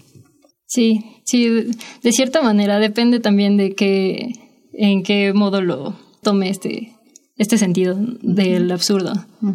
[0.67, 1.71] Sí, sí,
[2.03, 4.33] de cierta manera depende también de qué,
[4.73, 6.97] en qué modo lo tome este,
[7.37, 9.13] este sentido del absurdo.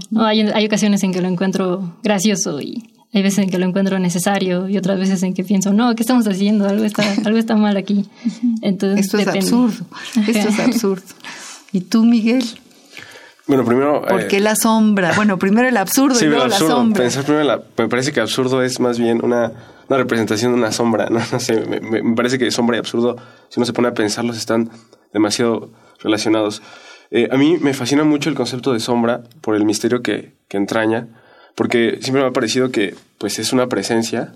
[0.10, 0.24] ¿no?
[0.24, 3.98] hay, hay ocasiones en que lo encuentro gracioso y hay veces en que lo encuentro
[3.98, 6.68] necesario y otras veces en que pienso, no, ¿qué estamos haciendo?
[6.68, 8.06] Algo está, algo está mal aquí.
[8.62, 9.86] Entonces, Esto es absurdo.
[10.28, 11.04] Esto es absurdo.
[11.72, 12.44] ¿Y tú, Miguel?
[13.48, 14.04] Bueno, primero.
[14.08, 15.14] ¿Por qué la sombra?
[15.16, 16.70] Bueno, primero el absurdo sí, y luego el absurdo.
[16.70, 17.02] la sombra.
[17.02, 19.54] Pensar primero la, me parece que absurdo es más bien una,
[19.88, 21.10] una representación de una sombra.
[21.10, 23.16] No, no sé, me, me, parece que sombra y absurdo,
[23.50, 24.70] si uno se pone a pensarlos, están
[25.12, 25.72] demasiado
[26.02, 26.62] relacionados.
[27.12, 30.58] Eh, a mí me fascina mucho el concepto de sombra por el misterio que, que
[30.58, 31.08] entraña,
[31.56, 34.34] porque siempre me ha parecido que pues es una presencia,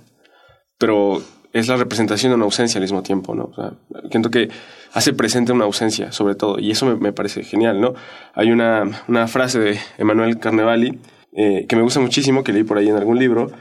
[0.78, 1.22] pero
[1.54, 3.52] es la representación de una ausencia al mismo tiempo, ¿no?
[3.56, 4.50] O siento que
[4.92, 7.94] hace presente una ausencia, sobre todo, y eso me, me parece genial, ¿no?
[8.34, 11.00] Hay una, una frase de Emanuel Carnevali
[11.36, 13.52] eh, que me gusta muchísimo, que leí por ahí en algún libro,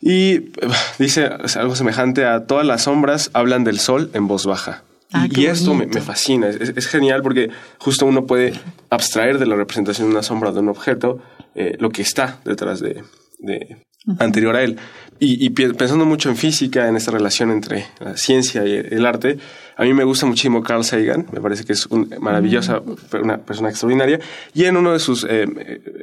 [0.00, 0.50] y
[0.98, 4.82] dice algo semejante a todas las sombras hablan del sol en voz baja.
[5.12, 7.48] Ah, y, esto me, me, fascina, es, es, genial porque
[7.78, 8.54] justo uno puede
[8.90, 11.20] abstraer de la representación de una sombra de un objeto
[11.54, 13.04] eh, lo que está detrás de,
[13.38, 13.76] de
[14.06, 14.22] uh -huh.
[14.22, 14.78] anterior a él.
[15.18, 19.38] Y, y, pensando mucho en física, en esta relación entre la ciencia y el arte,
[19.76, 22.82] a mí me gusta muchísimo Carl Sagan, me parece que es una maravillosa,
[23.22, 24.20] una persona extraordinaria,
[24.52, 25.46] y en una de sus eh,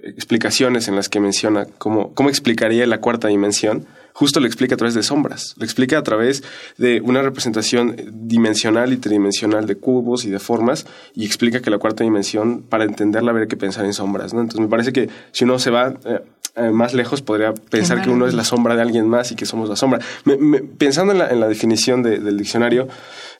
[0.05, 4.77] explicaciones en las que menciona cómo, cómo explicaría la cuarta dimensión, justo lo explica a
[4.77, 6.43] través de sombras, lo explica a través
[6.77, 11.79] de una representación dimensional y tridimensional de cubos y de formas, y explica que la
[11.79, 14.41] cuarta dimensión, para entenderla, habría que pensar en sombras, ¿no?
[14.41, 15.93] Entonces me parece que si uno se va...
[16.05, 16.21] Eh,
[16.55, 19.47] eh, más lejos podría pensar que uno es la sombra de alguien más y que
[19.47, 19.99] somos la sombra.
[20.23, 22.87] Me, me, pensando en la, en la definición de, del diccionario,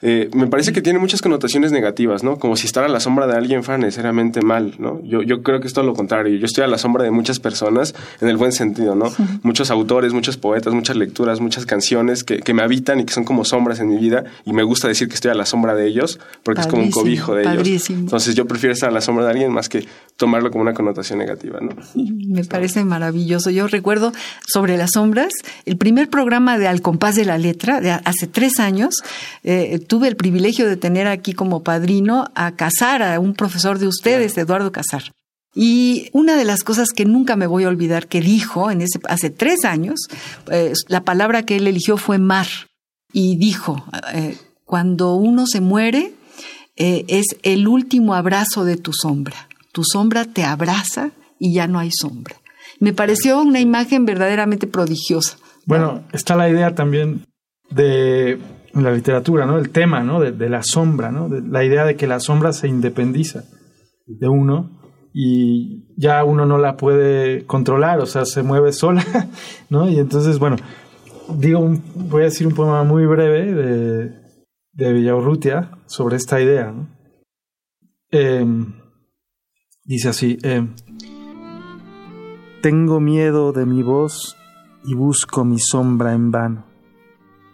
[0.05, 2.37] eh, me parece que tiene muchas connotaciones negativas, ¿no?
[2.37, 5.01] Como si estar a la sombra de alguien fuera necesariamente mal, ¿no?
[5.05, 6.37] Yo, yo creo que es todo lo contrario.
[6.37, 9.09] Yo estoy a la sombra de muchas personas en el buen sentido, ¿no?
[9.09, 9.23] Sí.
[9.43, 13.23] Muchos autores, muchos poetas, muchas lecturas, muchas canciones que, que, me habitan y que son
[13.23, 15.87] como sombras en mi vida y me gusta decir que estoy a la sombra de
[15.87, 17.89] ellos porque padrísimo, es como un cobijo de ellos.
[17.89, 19.87] Entonces yo prefiero estar a la sombra de alguien más que
[20.17, 21.69] tomarlo como una connotación negativa, ¿no?
[21.95, 23.51] Me parece maravilloso.
[23.51, 24.11] Yo recuerdo
[24.45, 25.31] sobre las sombras,
[25.65, 28.95] el primer programa de Al compás de la letra, de hace tres años,
[29.45, 33.87] eh, tuve el privilegio de tener aquí como padrino a Casar, a un profesor de
[33.87, 35.11] ustedes, Eduardo Casar.
[35.53, 38.97] Y una de las cosas que nunca me voy a olvidar que dijo en ese,
[39.07, 40.07] hace tres años,
[40.49, 42.47] eh, la palabra que él eligió fue mar.
[43.11, 43.85] Y dijo,
[44.15, 44.35] eh,
[44.65, 46.11] cuando uno se muere,
[46.75, 49.47] eh, es el último abrazo de tu sombra.
[49.73, 52.35] Tu sombra te abraza y ya no hay sombra.
[52.79, 55.37] Me pareció una imagen verdaderamente prodigiosa.
[55.67, 57.27] Bueno, está la idea también
[57.69, 58.39] de
[58.73, 59.57] la literatura, ¿no?
[59.57, 60.19] El tema, ¿no?
[60.19, 61.29] De, la sombra, ¿no?
[61.29, 63.43] De la idea de que la sombra se independiza
[64.07, 64.79] de uno
[65.13, 69.05] y ya uno no la puede controlar, o sea, se mueve sola,
[69.69, 69.87] ¿no?
[69.89, 70.55] Y entonces, bueno,
[71.37, 74.11] digo, un, voy a decir un poema muy breve de,
[74.71, 76.73] de Villaurrutia sobre esta idea.
[78.11, 78.45] Eh,
[79.85, 80.67] dice así, eh,
[82.61, 84.35] tengo miedo de mi voz
[84.83, 86.72] y busco mi sombra en vano.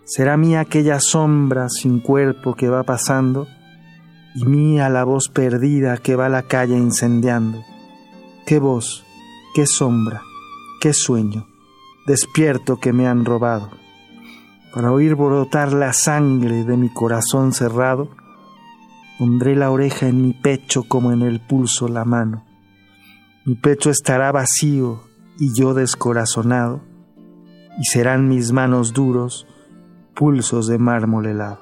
[0.09, 3.47] ¿Será mía aquella sombra sin cuerpo que va pasando?
[4.33, 7.63] Y mía la voz perdida que va a la calle incendiando.
[8.47, 9.05] ¿Qué voz?
[9.53, 10.23] ¿Qué sombra?
[10.81, 11.45] ¿Qué sueño?
[12.07, 13.69] Despierto que me han robado.
[14.73, 18.09] Para oír brotar la sangre de mi corazón cerrado,
[19.19, 22.45] Pondré la oreja en mi pecho como en el pulso la mano.
[23.43, 25.01] Mi pecho estará vacío
[25.37, 26.79] y yo descorazonado,
[27.77, 29.45] y serán mis manos duros
[30.19, 31.61] pulsos de mármol helado.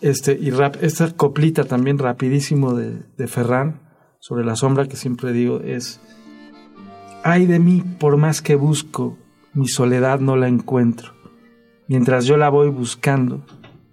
[0.00, 3.82] Este, y rap, esta coplita también rapidísimo de, de Ferran
[4.18, 6.00] sobre la sombra que siempre digo es,
[7.22, 9.16] ay de mí, por más que busco,
[9.54, 11.12] mi soledad no la encuentro.
[11.86, 13.46] Mientras yo la voy buscando,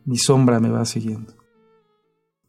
[0.04, 1.36] mi sombra me va siguiendo.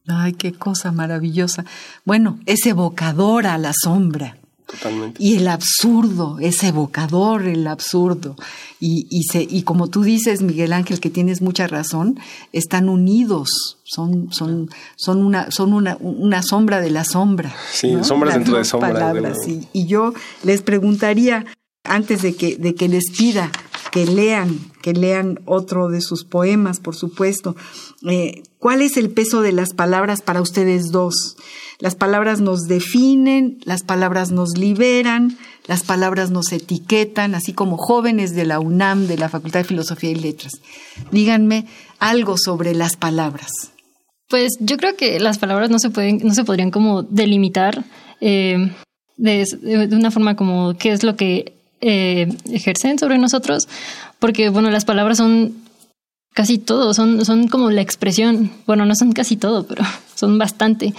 [0.06, 1.66] Ay, qué cosa maravillosa.
[2.06, 4.38] Bueno, es evocadora la sombra.
[4.70, 5.22] Totalmente.
[5.22, 8.36] Y el absurdo, es evocador el absurdo.
[8.78, 12.20] Y, y, se, y como tú dices, Miguel Ángel, que tienes mucha razón,
[12.52, 17.54] están unidos, son, son, son, una, son una, una sombra de la sombra.
[17.72, 18.04] Sí, ¿no?
[18.04, 18.92] sombras Las dentro de sombras.
[18.92, 19.66] palabras, sí.
[19.72, 20.12] Y yo
[20.42, 21.46] les preguntaría,
[21.84, 23.50] antes de que, de que les pida
[23.90, 27.56] que lean, que lean otro de sus poemas, por supuesto,
[28.08, 31.36] eh, ¿cuál es el peso de las palabras para ustedes dos?
[31.78, 38.34] Las palabras nos definen, las palabras nos liberan, las palabras nos etiquetan, así como jóvenes
[38.34, 40.52] de la UNAM, de la Facultad de Filosofía y Letras.
[41.12, 41.66] Díganme
[41.98, 43.50] algo sobre las palabras.
[44.28, 47.84] Pues yo creo que las palabras no se pueden, no se podrían como delimitar
[48.20, 48.72] eh,
[49.16, 53.68] de, de, una forma como qué es lo que eh, ejercen sobre nosotros,
[54.18, 55.54] porque bueno, las palabras son
[56.34, 60.94] casi todo, son, son como la expresión, bueno, no son casi todo, pero son bastante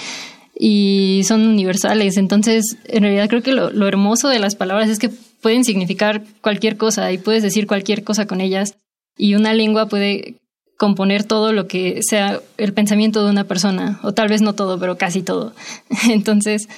[0.58, 2.18] y son universales.
[2.18, 6.24] Entonces, en realidad creo que lo, lo, hermoso de las palabras es que pueden significar
[6.42, 8.76] cualquier cosa y puedes decir cualquier cosa con ellas
[9.18, 10.36] y una lengua puede
[10.80, 14.80] componer todo lo que sea el pensamiento de una persona, o tal vez no todo,
[14.80, 15.54] pero casi todo.
[16.10, 16.70] Entonces,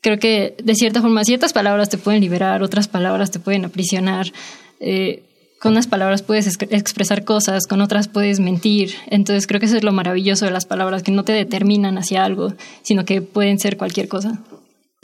[0.00, 4.32] creo que de cierta forma ciertas palabras te pueden liberar, otras palabras te pueden aprisionar.
[4.80, 5.22] Eh,
[5.60, 8.94] con unas palabras puedes expresar cosas, con otras puedes mentir.
[9.08, 12.24] Entonces creo que eso es lo maravilloso de las palabras, que no te determinan hacia
[12.24, 14.38] algo, sino que pueden ser cualquier cosa.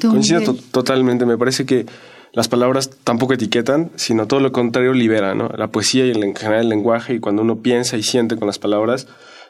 [0.01, 1.87] Coincido to totalmente, me parece que
[2.33, 5.49] las palabras tampoco etiquetan, sino todo lo contrario libera, ¿no?
[5.57, 8.47] La poesía y el, en general el lenguaje y cuando uno piensa y siente con
[8.47, 9.07] las palabras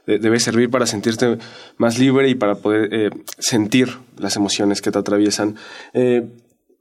[0.06, 1.38] de, debe servir para sentirte
[1.76, 5.56] más libre y para poder eh, sentir las emociones que te atraviesan.
[5.92, 6.26] Eh,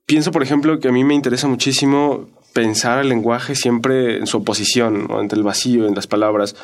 [0.05, 4.37] pienso, por ejemplo, que a mí me interesa muchísimo pensar el lenguaje siempre en su
[4.37, 5.19] oposición, ¿no?
[5.19, 6.55] entre el vacío, en las palabras.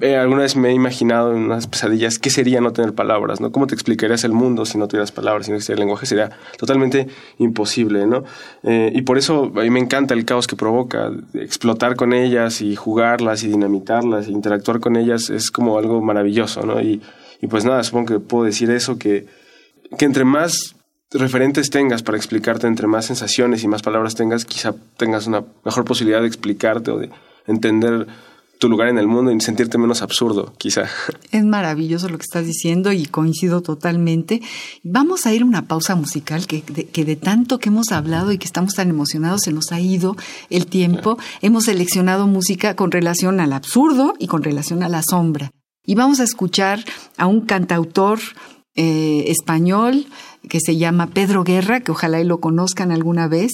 [0.00, 3.50] Eh, alguna vez me he imaginado en unas pesadillas qué sería no tener palabras, ¿no?
[3.50, 6.06] ¿Cómo te explicarías el mundo si no tuvieras palabras, si no existiera el lenguaje?
[6.06, 7.08] Sería totalmente
[7.38, 8.22] imposible, ¿no?
[8.62, 11.10] Eh, y por eso a mí me encanta el caos que provoca.
[11.34, 16.64] Explotar con ellas y jugarlas y dinamitarlas e interactuar con ellas es como algo maravilloso,
[16.64, 16.80] ¿no?
[16.80, 17.02] Y,
[17.40, 19.26] y pues nada, supongo que puedo decir eso, que,
[19.96, 20.76] que entre más
[21.10, 25.84] referentes tengas para explicarte, entre más sensaciones y más palabras tengas, quizá tengas una mejor
[25.84, 27.10] posibilidad de explicarte o de
[27.46, 28.06] entender
[28.58, 30.84] tu lugar en el mundo y sentirte menos absurdo, quizá.
[31.30, 34.42] Es maravilloso lo que estás diciendo y coincido totalmente.
[34.82, 38.32] Vamos a ir a una pausa musical que de, que de tanto que hemos hablado
[38.32, 40.16] y que estamos tan emocionados se nos ha ido
[40.50, 41.18] el tiempo.
[41.40, 45.50] Hemos seleccionado música con relación al absurdo y con relación a la sombra.
[45.84, 46.84] Y vamos a escuchar
[47.16, 48.18] a un cantautor
[48.74, 50.06] eh, español
[50.48, 53.52] que se llama Pedro Guerra, que ojalá lo conozcan alguna vez.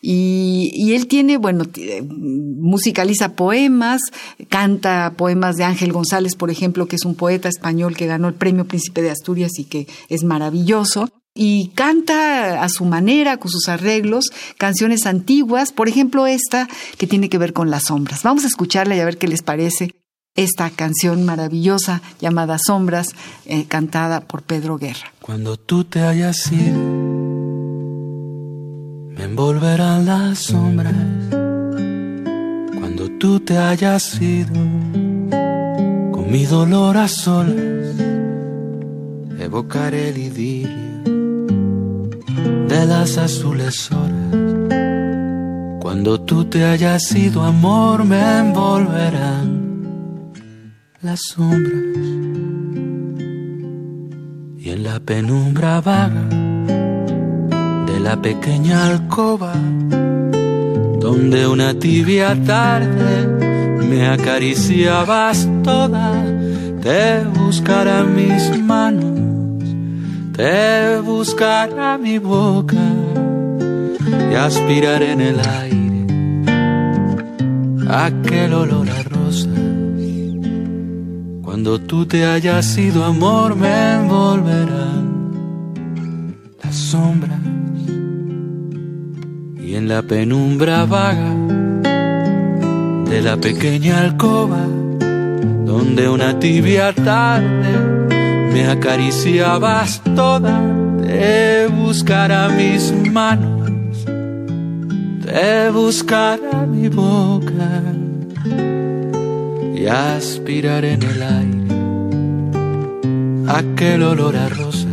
[0.00, 1.64] Y, y él tiene, bueno,
[2.10, 4.00] musicaliza poemas,
[4.48, 8.34] canta poemas de Ángel González, por ejemplo, que es un poeta español que ganó el
[8.34, 13.68] Premio Príncipe de Asturias y que es maravilloso y canta a su manera, con sus
[13.68, 16.66] arreglos, canciones antiguas, por ejemplo esta
[16.96, 18.22] que tiene que ver con las sombras.
[18.22, 19.94] Vamos a escucharla y a ver qué les parece
[20.36, 23.08] esta canción maravillosa llamada Sombras,
[23.46, 25.12] eh, cantada por Pedro Guerra.
[25.20, 26.78] Cuando tú te hayas ido,
[29.16, 30.94] me envolverán las sombras.
[32.78, 34.52] Cuando tú te hayas ido,
[36.12, 37.96] con mi dolor a solas,
[39.38, 40.86] evocaré el idilio
[42.68, 44.12] de las azules horas.
[45.80, 49.65] Cuando tú te hayas ido, amor, me envolverán
[51.06, 51.72] las sombras.
[54.58, 56.28] Y en la penumbra vaga
[57.86, 59.54] de la pequeña alcoba
[61.00, 63.28] donde una tibia tarde
[63.88, 66.10] me acariciabas toda
[66.82, 69.62] te buscará mis manos
[70.36, 72.86] te buscará mi boca
[74.32, 76.04] y aspiraré en el aire
[77.88, 79.15] aquel olor a
[81.56, 85.32] cuando tú te hayas ido, amor, me envolverán
[86.62, 87.40] las sombras.
[89.58, 91.34] Y en la penumbra vaga
[93.08, 94.66] de la pequeña alcoba,
[95.64, 97.72] donde una tibia tarde
[98.52, 100.60] me acariciabas toda,
[101.00, 104.04] te buscará mis manos,
[105.24, 107.95] te buscará mi boca
[109.76, 111.66] y aspirar en el aire
[113.48, 114.88] aquel olor a rosa.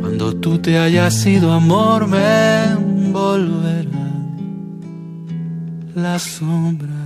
[0.00, 4.10] Cuando tú te hayas ido, amor, me envolverá
[5.94, 6.99] la sombra.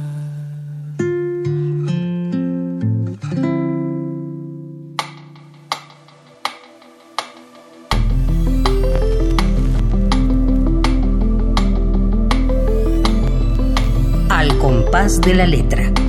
[15.05, 16.04] De la letra.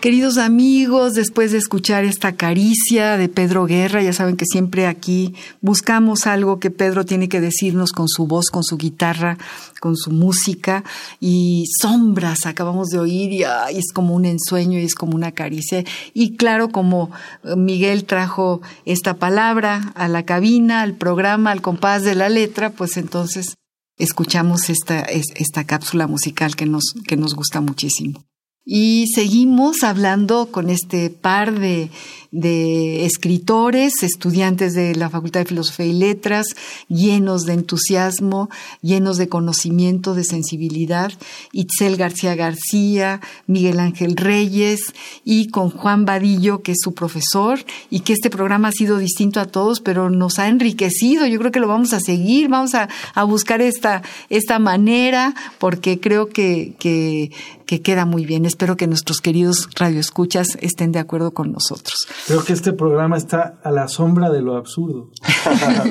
[0.00, 5.34] Queridos amigos, después de escuchar esta caricia de Pedro Guerra, ya saben que siempre aquí
[5.60, 9.38] buscamos algo que Pedro tiene que decirnos con su voz, con su guitarra,
[9.80, 10.84] con su música
[11.18, 13.42] y sombras acabamos de oír y
[13.76, 15.82] es como un ensueño y es como una caricia.
[16.14, 17.10] Y claro, como
[17.56, 22.98] Miguel trajo esta palabra a la cabina, al programa, al compás de la letra, pues
[22.98, 23.56] entonces
[23.96, 28.22] escuchamos esta, esta cápsula musical que nos, que nos gusta muchísimo.
[28.70, 31.88] Y seguimos hablando con este par de,
[32.30, 36.48] de escritores, estudiantes de la Facultad de Filosofía y Letras,
[36.88, 38.50] llenos de entusiasmo,
[38.82, 41.10] llenos de conocimiento, de sensibilidad,
[41.52, 44.80] Itzel García García, Miguel Ángel Reyes
[45.24, 49.40] y con Juan Vadillo, que es su profesor, y que este programa ha sido distinto
[49.40, 51.26] a todos, pero nos ha enriquecido.
[51.26, 55.98] Yo creo que lo vamos a seguir, vamos a, a buscar esta, esta manera, porque
[55.98, 57.30] creo que, que,
[57.68, 58.46] que queda muy bien.
[58.46, 61.96] Espero que nuestros queridos radioescuchas estén de acuerdo con nosotros.
[62.26, 65.10] Creo que este programa está a la sombra de lo absurdo.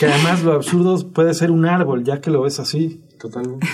[0.00, 3.00] que además lo absurdo puede ser un árbol, ya que lo ves así.
[3.20, 3.68] Totalmente.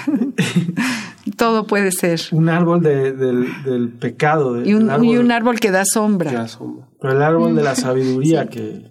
[1.38, 2.20] Todo puede ser.
[2.32, 4.52] Un árbol de, del, del, pecado.
[4.52, 6.30] De, y, un, árbol, y un árbol que da sombra.
[6.30, 6.86] Que da sombra.
[7.00, 8.48] Pero el árbol de la sabiduría sí.
[8.50, 8.90] que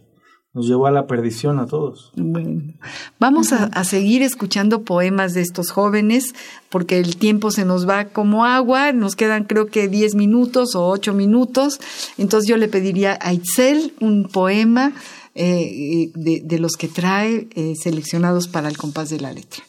[0.53, 2.11] nos llevó a la perdición a todos.
[2.15, 2.73] Bueno,
[3.19, 6.33] vamos a, a, seguir escuchando poemas de estos jóvenes
[6.69, 10.87] porque el tiempo se nos va como agua, nos quedan creo que 10 minutos o
[10.87, 11.79] 8 minutos,
[12.17, 14.93] entonces yo le pediría a Itzel un poema
[15.35, 19.63] eh, de, de, los que trae eh, seleccionados para el compás de la letra.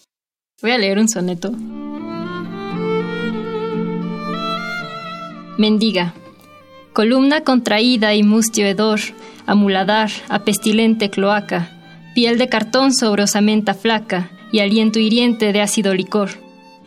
[0.63, 1.53] Voy a leer un soneto.
[5.59, 6.15] Mendiga.
[6.93, 8.99] Columna contraída y mustio hedor,
[9.51, 11.73] a muladar, a pestilente cloaca,
[12.15, 16.31] piel de cartón sobre osamenta flaca y aliento hiriente de ácido licor.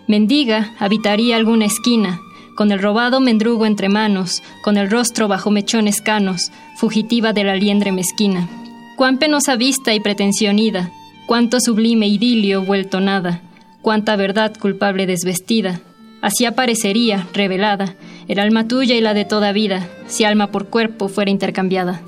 [0.08, 2.22] Mendiga habitaría alguna esquina,
[2.56, 7.58] con el robado mendrugo entre manos, con el rostro bajo mechones canos, fugitiva de la
[7.58, 8.48] liendre mezquina.
[8.96, 10.90] Cuán penosa vista y pretensión ida,
[11.26, 13.42] cuánto sublime idilio vuelto nada,
[13.82, 15.82] cuánta verdad culpable desvestida.
[16.22, 17.96] Así aparecería, revelada,
[18.30, 22.04] el alma tuya y la de toda vida, si alma por cuerpo fuera intercambiada.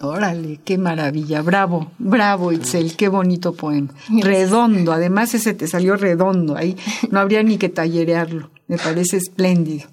[0.00, 3.88] Órale, qué maravilla, bravo, bravo Itzel, qué bonito poema.
[4.22, 6.76] Redondo, además ese te salió redondo, ahí
[7.10, 9.88] no habría ni que tallerearlo, me parece espléndido.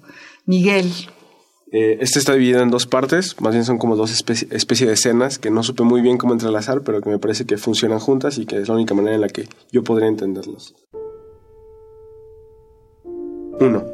[0.46, 0.92] Miguel.
[1.72, 4.92] Eh, este está dividido en dos partes, más bien son como dos especies especie de
[4.92, 8.38] escenas que no supe muy bien cómo entrelazar, pero que me parece que funcionan juntas
[8.38, 10.74] y que es la única manera en la que yo podría entenderlas.
[13.58, 13.84] 1.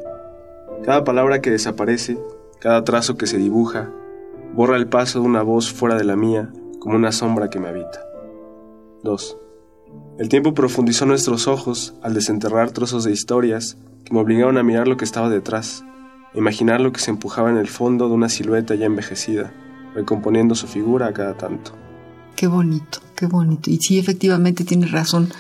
[0.85, 2.19] Cada palabra que desaparece,
[2.59, 3.91] cada trazo que se dibuja,
[4.55, 7.69] borra el paso de una voz fuera de la mía, como una sombra que me
[7.69, 8.01] habita.
[9.03, 9.37] 2.
[10.19, 14.87] El tiempo profundizó nuestros ojos al desenterrar trozos de historias que me obligaron a mirar
[14.89, 15.85] lo que estaba detrás,
[16.35, 19.53] a imaginar lo que se empujaba en el fondo de una silueta ya envejecida,
[19.95, 21.73] recomponiendo su figura a cada tanto.
[22.37, 23.71] Qué bonito, qué bonito.
[23.71, 25.31] Y sí, efectivamente tiene razón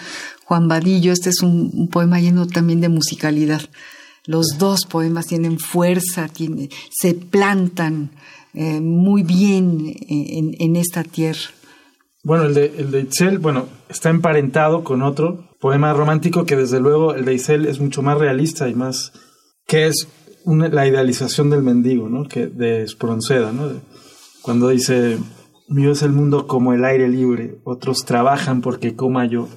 [0.50, 3.62] Juan Vadillo, este es un, poema lleno también de musicalidad.
[4.26, 6.28] Los dos poemas tienen fuerza,
[6.90, 8.10] se plantan
[8.54, 11.40] eh, muy bien en, en, esta tierra.
[12.24, 16.80] Bueno, el de, el de Itzel, bueno, está emparentado con otro poema romántico que desde
[16.80, 19.12] luego el de Itzel es mucho más realista y más
[19.66, 20.08] que es
[20.44, 22.24] una, la idealización del mendigo, ¿no?
[22.24, 23.70] Que de Espronceda, ¿no?
[24.42, 25.18] Cuando dice,
[25.68, 29.48] mío es el mundo como el aire libre, otros trabajan porque coma yo,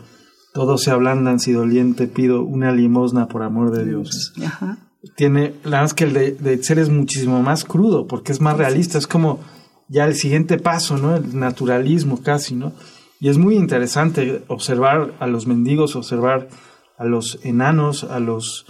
[0.53, 4.33] todos se ablandan si doliente pido una limosna por amor de Dios.
[4.45, 4.77] Ajá
[5.15, 8.41] tiene, la verdad es que el de, de Itzel es muchísimo más crudo, porque es
[8.41, 9.39] más realista, es como
[9.87, 11.15] ya el siguiente paso, ¿no?
[11.15, 12.73] El naturalismo casi, ¿no?
[13.19, 16.49] Y es muy interesante observar a los mendigos, observar
[16.97, 18.65] a los enanos, a los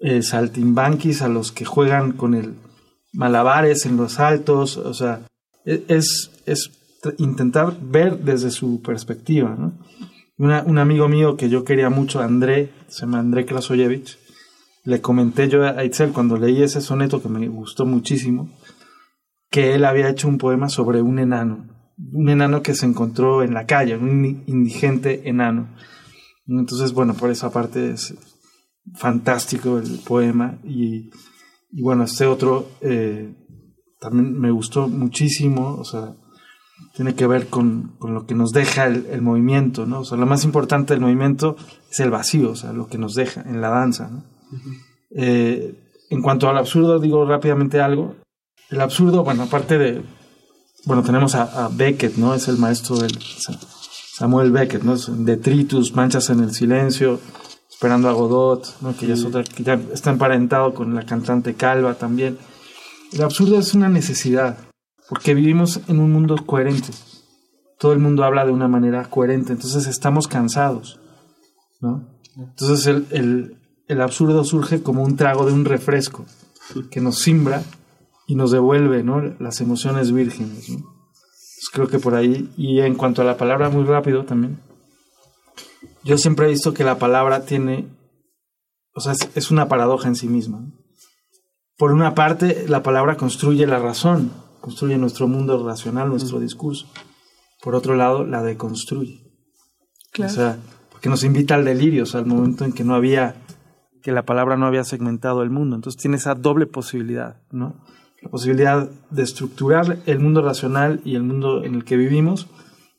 [0.00, 2.54] eh, saltimbanquis, a los que juegan con el
[3.12, 5.22] malabares en los altos, o sea,
[5.64, 6.70] es, es
[7.18, 9.72] intentar ver desde su perspectiva, ¿no?
[10.38, 14.18] un amigo mío que yo quería mucho, André, se llama André Krasoyevich,
[14.84, 18.50] le comenté yo a Itzel cuando leí ese soneto que me gustó muchísimo,
[19.50, 21.66] que él había hecho un poema sobre un enano,
[22.12, 25.68] un enano que se encontró en la calle, un indigente enano.
[26.46, 28.14] Entonces, bueno, por esa parte es
[28.94, 31.10] fantástico el poema y,
[31.72, 33.34] bueno, este otro eh,
[34.00, 36.14] también me gustó muchísimo, o sea,
[36.94, 40.00] tiene que ver con, lo que nos deja el, movimiento, ¿no?
[40.00, 41.56] O sea, lo más importante del movimiento
[41.90, 44.10] es el vacío, o sea, lo que nos deja en la danza.
[45.10, 45.74] Eh,
[46.10, 48.16] en cuanto al absurdo, digo rápidamente algo.
[48.70, 50.02] El absurdo, bueno, aparte de,
[50.84, 52.34] bueno, tenemos a, Beckett, ¿no?
[52.34, 53.18] Es el maestro del
[54.14, 54.96] Samuel Beckett, ¿no?
[54.96, 57.20] Detritus, Manchas en el Silencio,
[57.70, 58.94] Esperando a Godot, ¿no?
[58.94, 62.36] Que ya es otra, que ya está emparentado con la cantante Calva también.
[63.12, 64.58] El absurdo es una necesidad,
[65.08, 66.90] porque vivimos en un mundo coherente.
[67.78, 71.00] Todo el mundo habla de una manera coherente, entonces estamos cansados,
[71.80, 72.06] ¿no?
[72.36, 73.59] Entonces el, el,
[73.90, 76.24] el absurdo surge como un trago de un refresco
[76.92, 77.64] que nos simbra
[78.28, 79.20] y nos devuelve ¿no?
[79.40, 80.68] las emociones vírgenes.
[81.72, 84.60] creo que por ahí, y en cuanto a la palabra, muy rápido también,
[86.04, 87.88] yo siempre he visto que la palabra tiene,
[88.94, 90.64] o sea, es, una paradoja en sí misma.
[91.76, 94.30] Por una parte, la palabra construye la razón,
[94.60, 96.86] construye nuestro mundo racional, nuestro discurso.
[97.60, 99.20] Por otro lado, la deconstruye.
[100.12, 100.32] Claro.
[100.32, 100.58] O sea,
[100.92, 103.34] porque nos invita al delirio, o sea, al momento en que no había
[104.02, 105.76] que la palabra no había segmentado el mundo.
[105.76, 107.84] Entonces tiene esa doble posibilidad, ¿no?
[108.22, 112.48] La posibilidad de estructurar el mundo racional y el mundo en el que vivimos,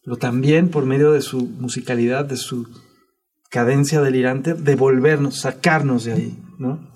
[0.03, 2.67] pero también por medio de su musicalidad, de su
[3.49, 6.91] cadencia delirante, devolvernos, sacarnos de ahí, ¿no?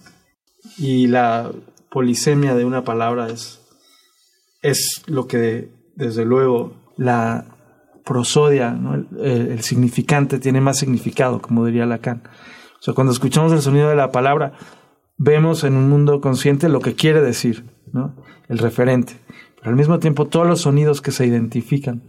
[0.78, 1.52] Y la
[1.92, 3.62] polisemia de una palabra es,
[4.62, 7.46] es lo que, desde luego, la
[8.04, 8.96] prosodia, ¿no?
[8.96, 12.24] el, el significante tiene más significado, como diría Lacan.
[12.86, 14.54] Sea, cuando escuchamos el sonido de la palabra,
[15.18, 18.14] vemos en un mundo consciente lo que quiere decir, ¿no?
[18.48, 19.18] El referente.
[19.58, 22.04] Pero al mismo tiempo, todos los sonidos que se identifican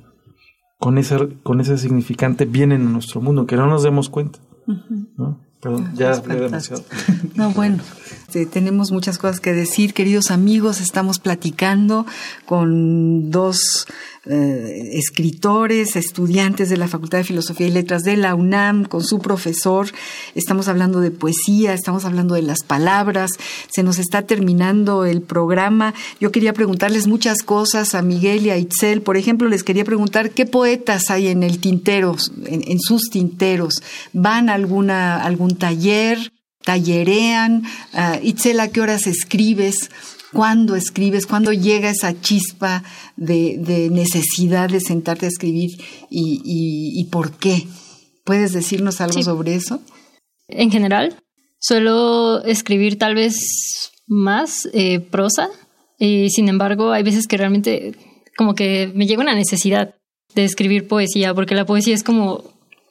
[0.78, 4.38] con ese, con ese significante vienen a nuestro mundo, que no nos demos cuenta,
[5.16, 5.40] ¿no?
[5.62, 6.84] Perdón, ya hablé demasiado.
[7.36, 7.78] No, bueno,
[8.44, 10.82] tenemos muchas cosas que decir, queridos amigos.
[10.82, 12.04] Estamos platicando
[12.44, 13.86] con dos
[14.28, 19.20] eh, escritores, estudiantes de la Facultad de Filosofía y Letras de la UNAM, con su
[19.20, 19.86] profesor.
[20.34, 23.30] Estamos hablando de poesía, estamos hablando de las palabras.
[23.68, 25.94] Se nos está terminando el programa.
[26.20, 29.00] Yo quería preguntarles muchas cosas a Miguel y a Itzel.
[29.00, 32.16] Por ejemplo, les quería preguntar qué poetas hay en el tintero,
[32.46, 33.82] en, sus tinteros.
[34.12, 36.32] ¿Van a alguna, algún taller?
[36.66, 37.62] Tallerean.
[37.94, 39.90] Uh, Itzel, ¿a qué horas escribes?
[40.32, 41.26] ¿Cuándo escribes?
[41.26, 42.82] ¿Cuándo llega esa chispa
[43.16, 45.70] de, necesidad de sentarte a escribir
[46.10, 47.66] y, por qué?
[48.24, 49.80] ¿Puedes decirnos algo sobre eso?
[50.48, 51.16] En general,
[51.60, 55.48] suelo escribir tal vez más eh, prosa
[55.98, 57.94] y sin embargo hay veces que realmente
[58.36, 59.94] como que me llega una necesidad
[60.34, 62.44] de escribir poesía porque la poesía es como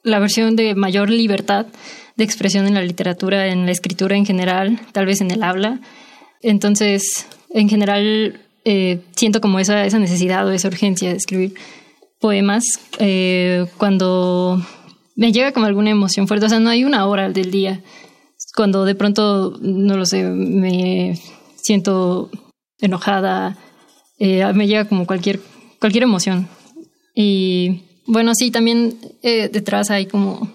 [0.04, 1.68] la versión de mayor libertad
[2.16, 5.80] de expresión en la literatura, en la escritura en general, tal vez en el habla.
[6.42, 11.54] Entonces, en general, eh, siento como esa, esa necesidad o esa urgencia de escribir
[12.20, 12.64] poemas
[13.00, 14.66] eh, cuando
[15.16, 16.46] me llega como alguna emoción fuerte.
[16.46, 17.82] O sea, no hay una hora del día.
[18.56, 21.20] Cuando de pronto, no lo sé, me
[21.58, 22.30] siento
[22.80, 23.58] enojada,
[24.18, 25.42] eh, me llega como cualquier,
[25.80, 26.48] cualquier emoción.
[27.14, 30.50] Y bueno, sí, también detrás hay como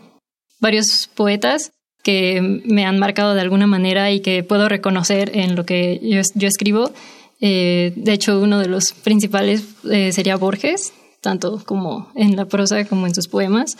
[0.60, 5.66] varios poetas que me han marcado de alguna manera y que puedo reconocer en lo
[5.66, 6.92] que yo, escribo.
[7.40, 12.84] Eh, de hecho, uno de los principales eh, sería Borges, tanto como en la prosa
[12.86, 13.76] como en sus poemas.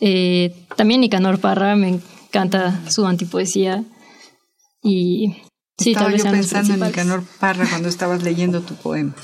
[0.00, 3.84] Eh, también Nicanor Parra, me encanta su antipoesía.
[4.82, 5.34] Y
[5.76, 9.14] sí, Estaba yo pensando en Nicanor Parra cuando estabas leyendo tu poema.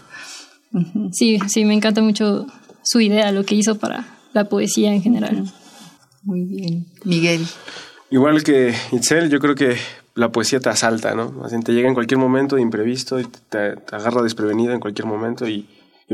[1.13, 2.47] Sí, sí, me encanta mucho
[2.83, 5.53] su idea, lo que hizo para la poesía en general.
[6.25, 6.87] Muy bien.
[7.05, 7.47] Miguel.
[8.11, 9.77] Igual que Itzel, yo creo que
[10.15, 11.33] la poesía te asalta, ¿no?
[11.65, 15.67] Te llega en cualquier momento de imprevisto y te, agarra desprevenida en cualquier momento y,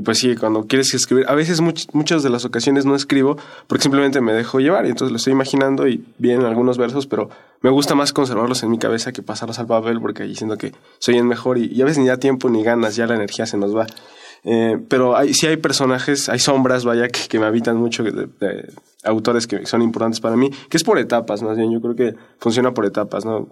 [0.05, 3.37] pues sí, cuando quieres escribir, a veces muchas de las ocasiones no escribo
[3.67, 7.29] porque simplemente me dejo llevar y entonces lo estoy imaginando y vienen algunos versos, pero
[7.61, 10.73] me gusta más conservarlos en mi cabeza que pasarlos al papel porque ahí siento que
[10.99, 13.45] soy el mejor y, y, a veces ni da tiempo ni ganas, ya la energía
[13.47, 13.87] se nos va.
[14.45, 18.05] Eh, pero hay, sí hay personajes, hay sombras, vaya, que, me habitan mucho,
[19.05, 21.71] autores que son importantes para mí, que es por etapas, más bien.
[21.73, 23.49] Yo creo que funciona por etapas, ¿no?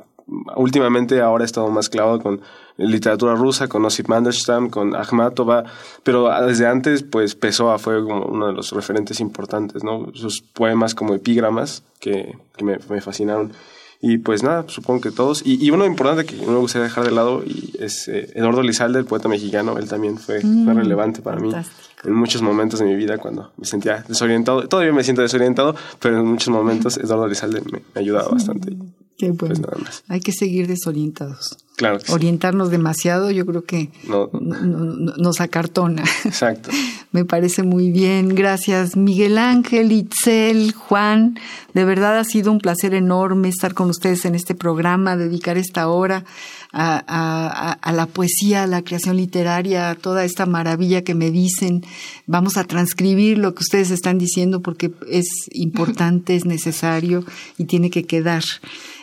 [0.57, 2.41] últimamente ahora he estado más clavado con
[2.77, 5.65] literatura rusa, con Osip Mandelstam, con Akhmatova,
[6.03, 10.09] pero desde antes, pues Pessoa fue como uno de los referentes importantes, ¿no?
[10.15, 13.53] Sus poemas como epígramas que, me, fascinaron.
[14.01, 15.43] Y pues nada, supongo que todos.
[15.45, 19.01] Y, uno importante que no me gustaría dejar de lado y es eh, Eduardo Lizalde,
[19.01, 19.77] el poeta mexicano.
[19.77, 21.51] Él también fue, mm, relevante para mí
[22.05, 24.69] en muchos momentos de mi vida cuando me sentía desorientado.
[24.69, 28.77] Todavía me siento desorientado, pero en muchos momentos Eduardo Lizalde me, ha ayudado bastante.
[29.17, 29.57] Qué bueno.
[29.61, 31.57] Pues Hay que seguir desorientados.
[31.77, 31.99] Claro.
[32.11, 36.05] Orientarnos demasiado, yo creo que nos acartona.
[36.25, 36.71] Exacto.
[37.11, 38.35] Me parece muy bien.
[38.35, 41.39] Gracias, Miguel Ángel, Itzel, Juan.
[41.73, 45.89] De verdad ha sido un placer enorme estar con ustedes en este programa, dedicar esta
[45.89, 46.25] hora
[46.73, 51.83] a, la poesía, a la creación literaria, a toda esta maravilla que me dicen.
[52.27, 57.25] Vamos a transcribir lo que ustedes están diciendo porque es importante, es necesario
[57.57, 58.45] y tiene que quedar.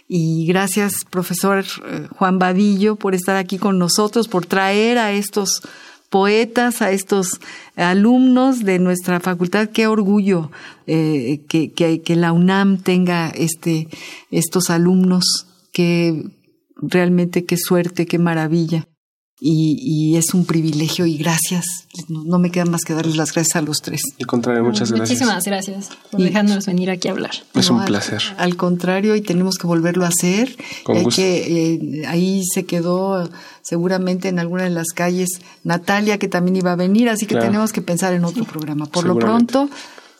[0.08, 5.64] Y gracias, profesor eh, Juan Vadillo, por estar aquí con nosotros, por traer a estos
[6.16, 7.41] poetas, a estos
[7.76, 9.68] alumnos de nuestra facultad.
[9.68, 10.49] Qué orgullo
[10.88, 13.89] eh, que, que, la UNAM tenga este,
[14.32, 15.45] estos alumnos.
[15.74, 16.24] Qué,
[16.78, 18.88] realmente qué suerte, qué maravilla
[19.39, 21.65] y, es un privilegio y gracias.
[22.07, 24.01] No, me queda más que darles las gracias a los tres.
[24.19, 25.09] Al contrario, muchas gracias.
[25.09, 27.31] Muchísimas gracias por dejándonos venir aquí a hablar.
[27.53, 28.21] Es un placer.
[28.38, 30.55] Al, contrario, y tenemos que volverlo a hacer.
[30.83, 33.29] Con Que, eh, ahí se quedó
[33.61, 35.29] seguramente en alguna de las calles
[35.63, 38.86] Natalia, que también iba a venir, así que tenemos que pensar en otro programa.
[38.86, 39.69] Por lo pronto,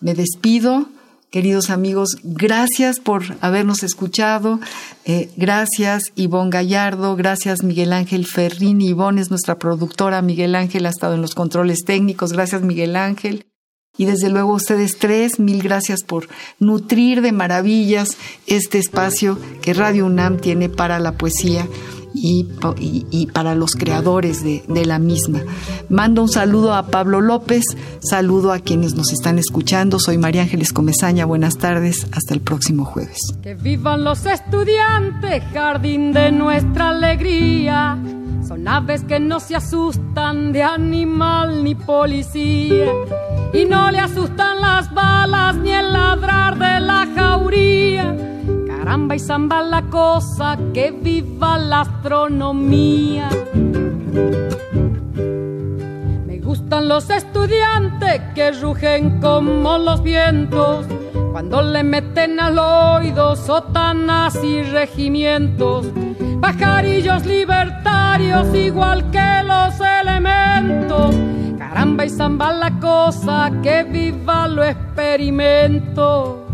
[0.02, 0.88] me despido.
[1.36, 4.62] Queridos amigos, gracias por habernos escuchado.
[5.04, 8.88] Eh, gracias Ivonne Gallardo, gracias Miguel Ángel Ferrini.
[8.88, 12.32] Ivonne es nuestra productora, Miguel Ángel ha estado en los controles técnicos.
[12.32, 13.48] Gracias Miguel Ángel.
[13.98, 16.30] Y desde luego ustedes tres, mil gracias por
[16.60, 18.16] nutrir de maravillas
[18.48, 21.68] este espacio que Radio UNAM tiene para la poesía
[22.16, 25.42] y, para los creadores de, la misma.
[25.90, 27.64] Mando un saludo a Pablo López,
[28.00, 30.00] saludo a quienes nos están escuchando.
[30.00, 33.18] Soy María Ángeles Comezaña, buenas tardes, hasta el próximo jueves.
[33.42, 37.98] Que vivan los estudiantes, jardín de nuestra alegría.
[38.48, 42.92] Son aves que no se asustan de animal ni policía.
[43.54, 44.85] Y no le asustan las
[49.16, 53.30] Y zamba la cosa, que viva la astronomía.
[56.26, 60.86] Me gustan los estudiantes que rugen como los vientos
[61.32, 65.86] cuando le meten al oído sotanas y regimientos.
[66.42, 71.16] Pajarillos libertarios igual que los elementos.
[71.58, 76.46] Caramba y zamba la cosa, que viva lo experimento.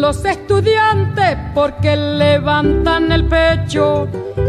[0.00, 4.08] Los estudiantes porque levantan el pecho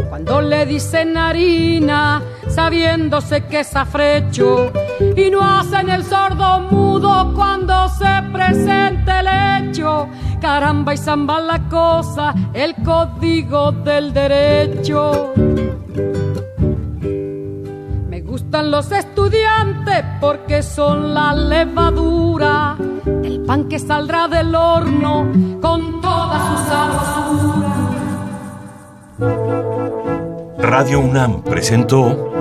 [0.10, 4.72] cuando le dicen harina, sabiéndose que es afrecho,
[5.16, 10.08] y no hacen el sordo mudo cuando se presente el hecho.
[10.40, 15.34] Caramba y zamba la cosa, el código del derecho.
[18.10, 22.65] Me gustan los estudiantes porque son la levadura
[23.46, 25.32] pan que saldrá del horno
[25.62, 27.86] con toda su sabrosura.
[30.60, 32.32] Radio UNAM presentó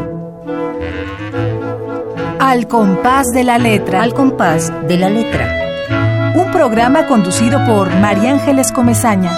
[2.41, 4.03] Al compás de la letra.
[4.03, 6.33] Al compás de la letra.
[6.35, 9.33] Un programa conducido por María Ángeles Comezaña.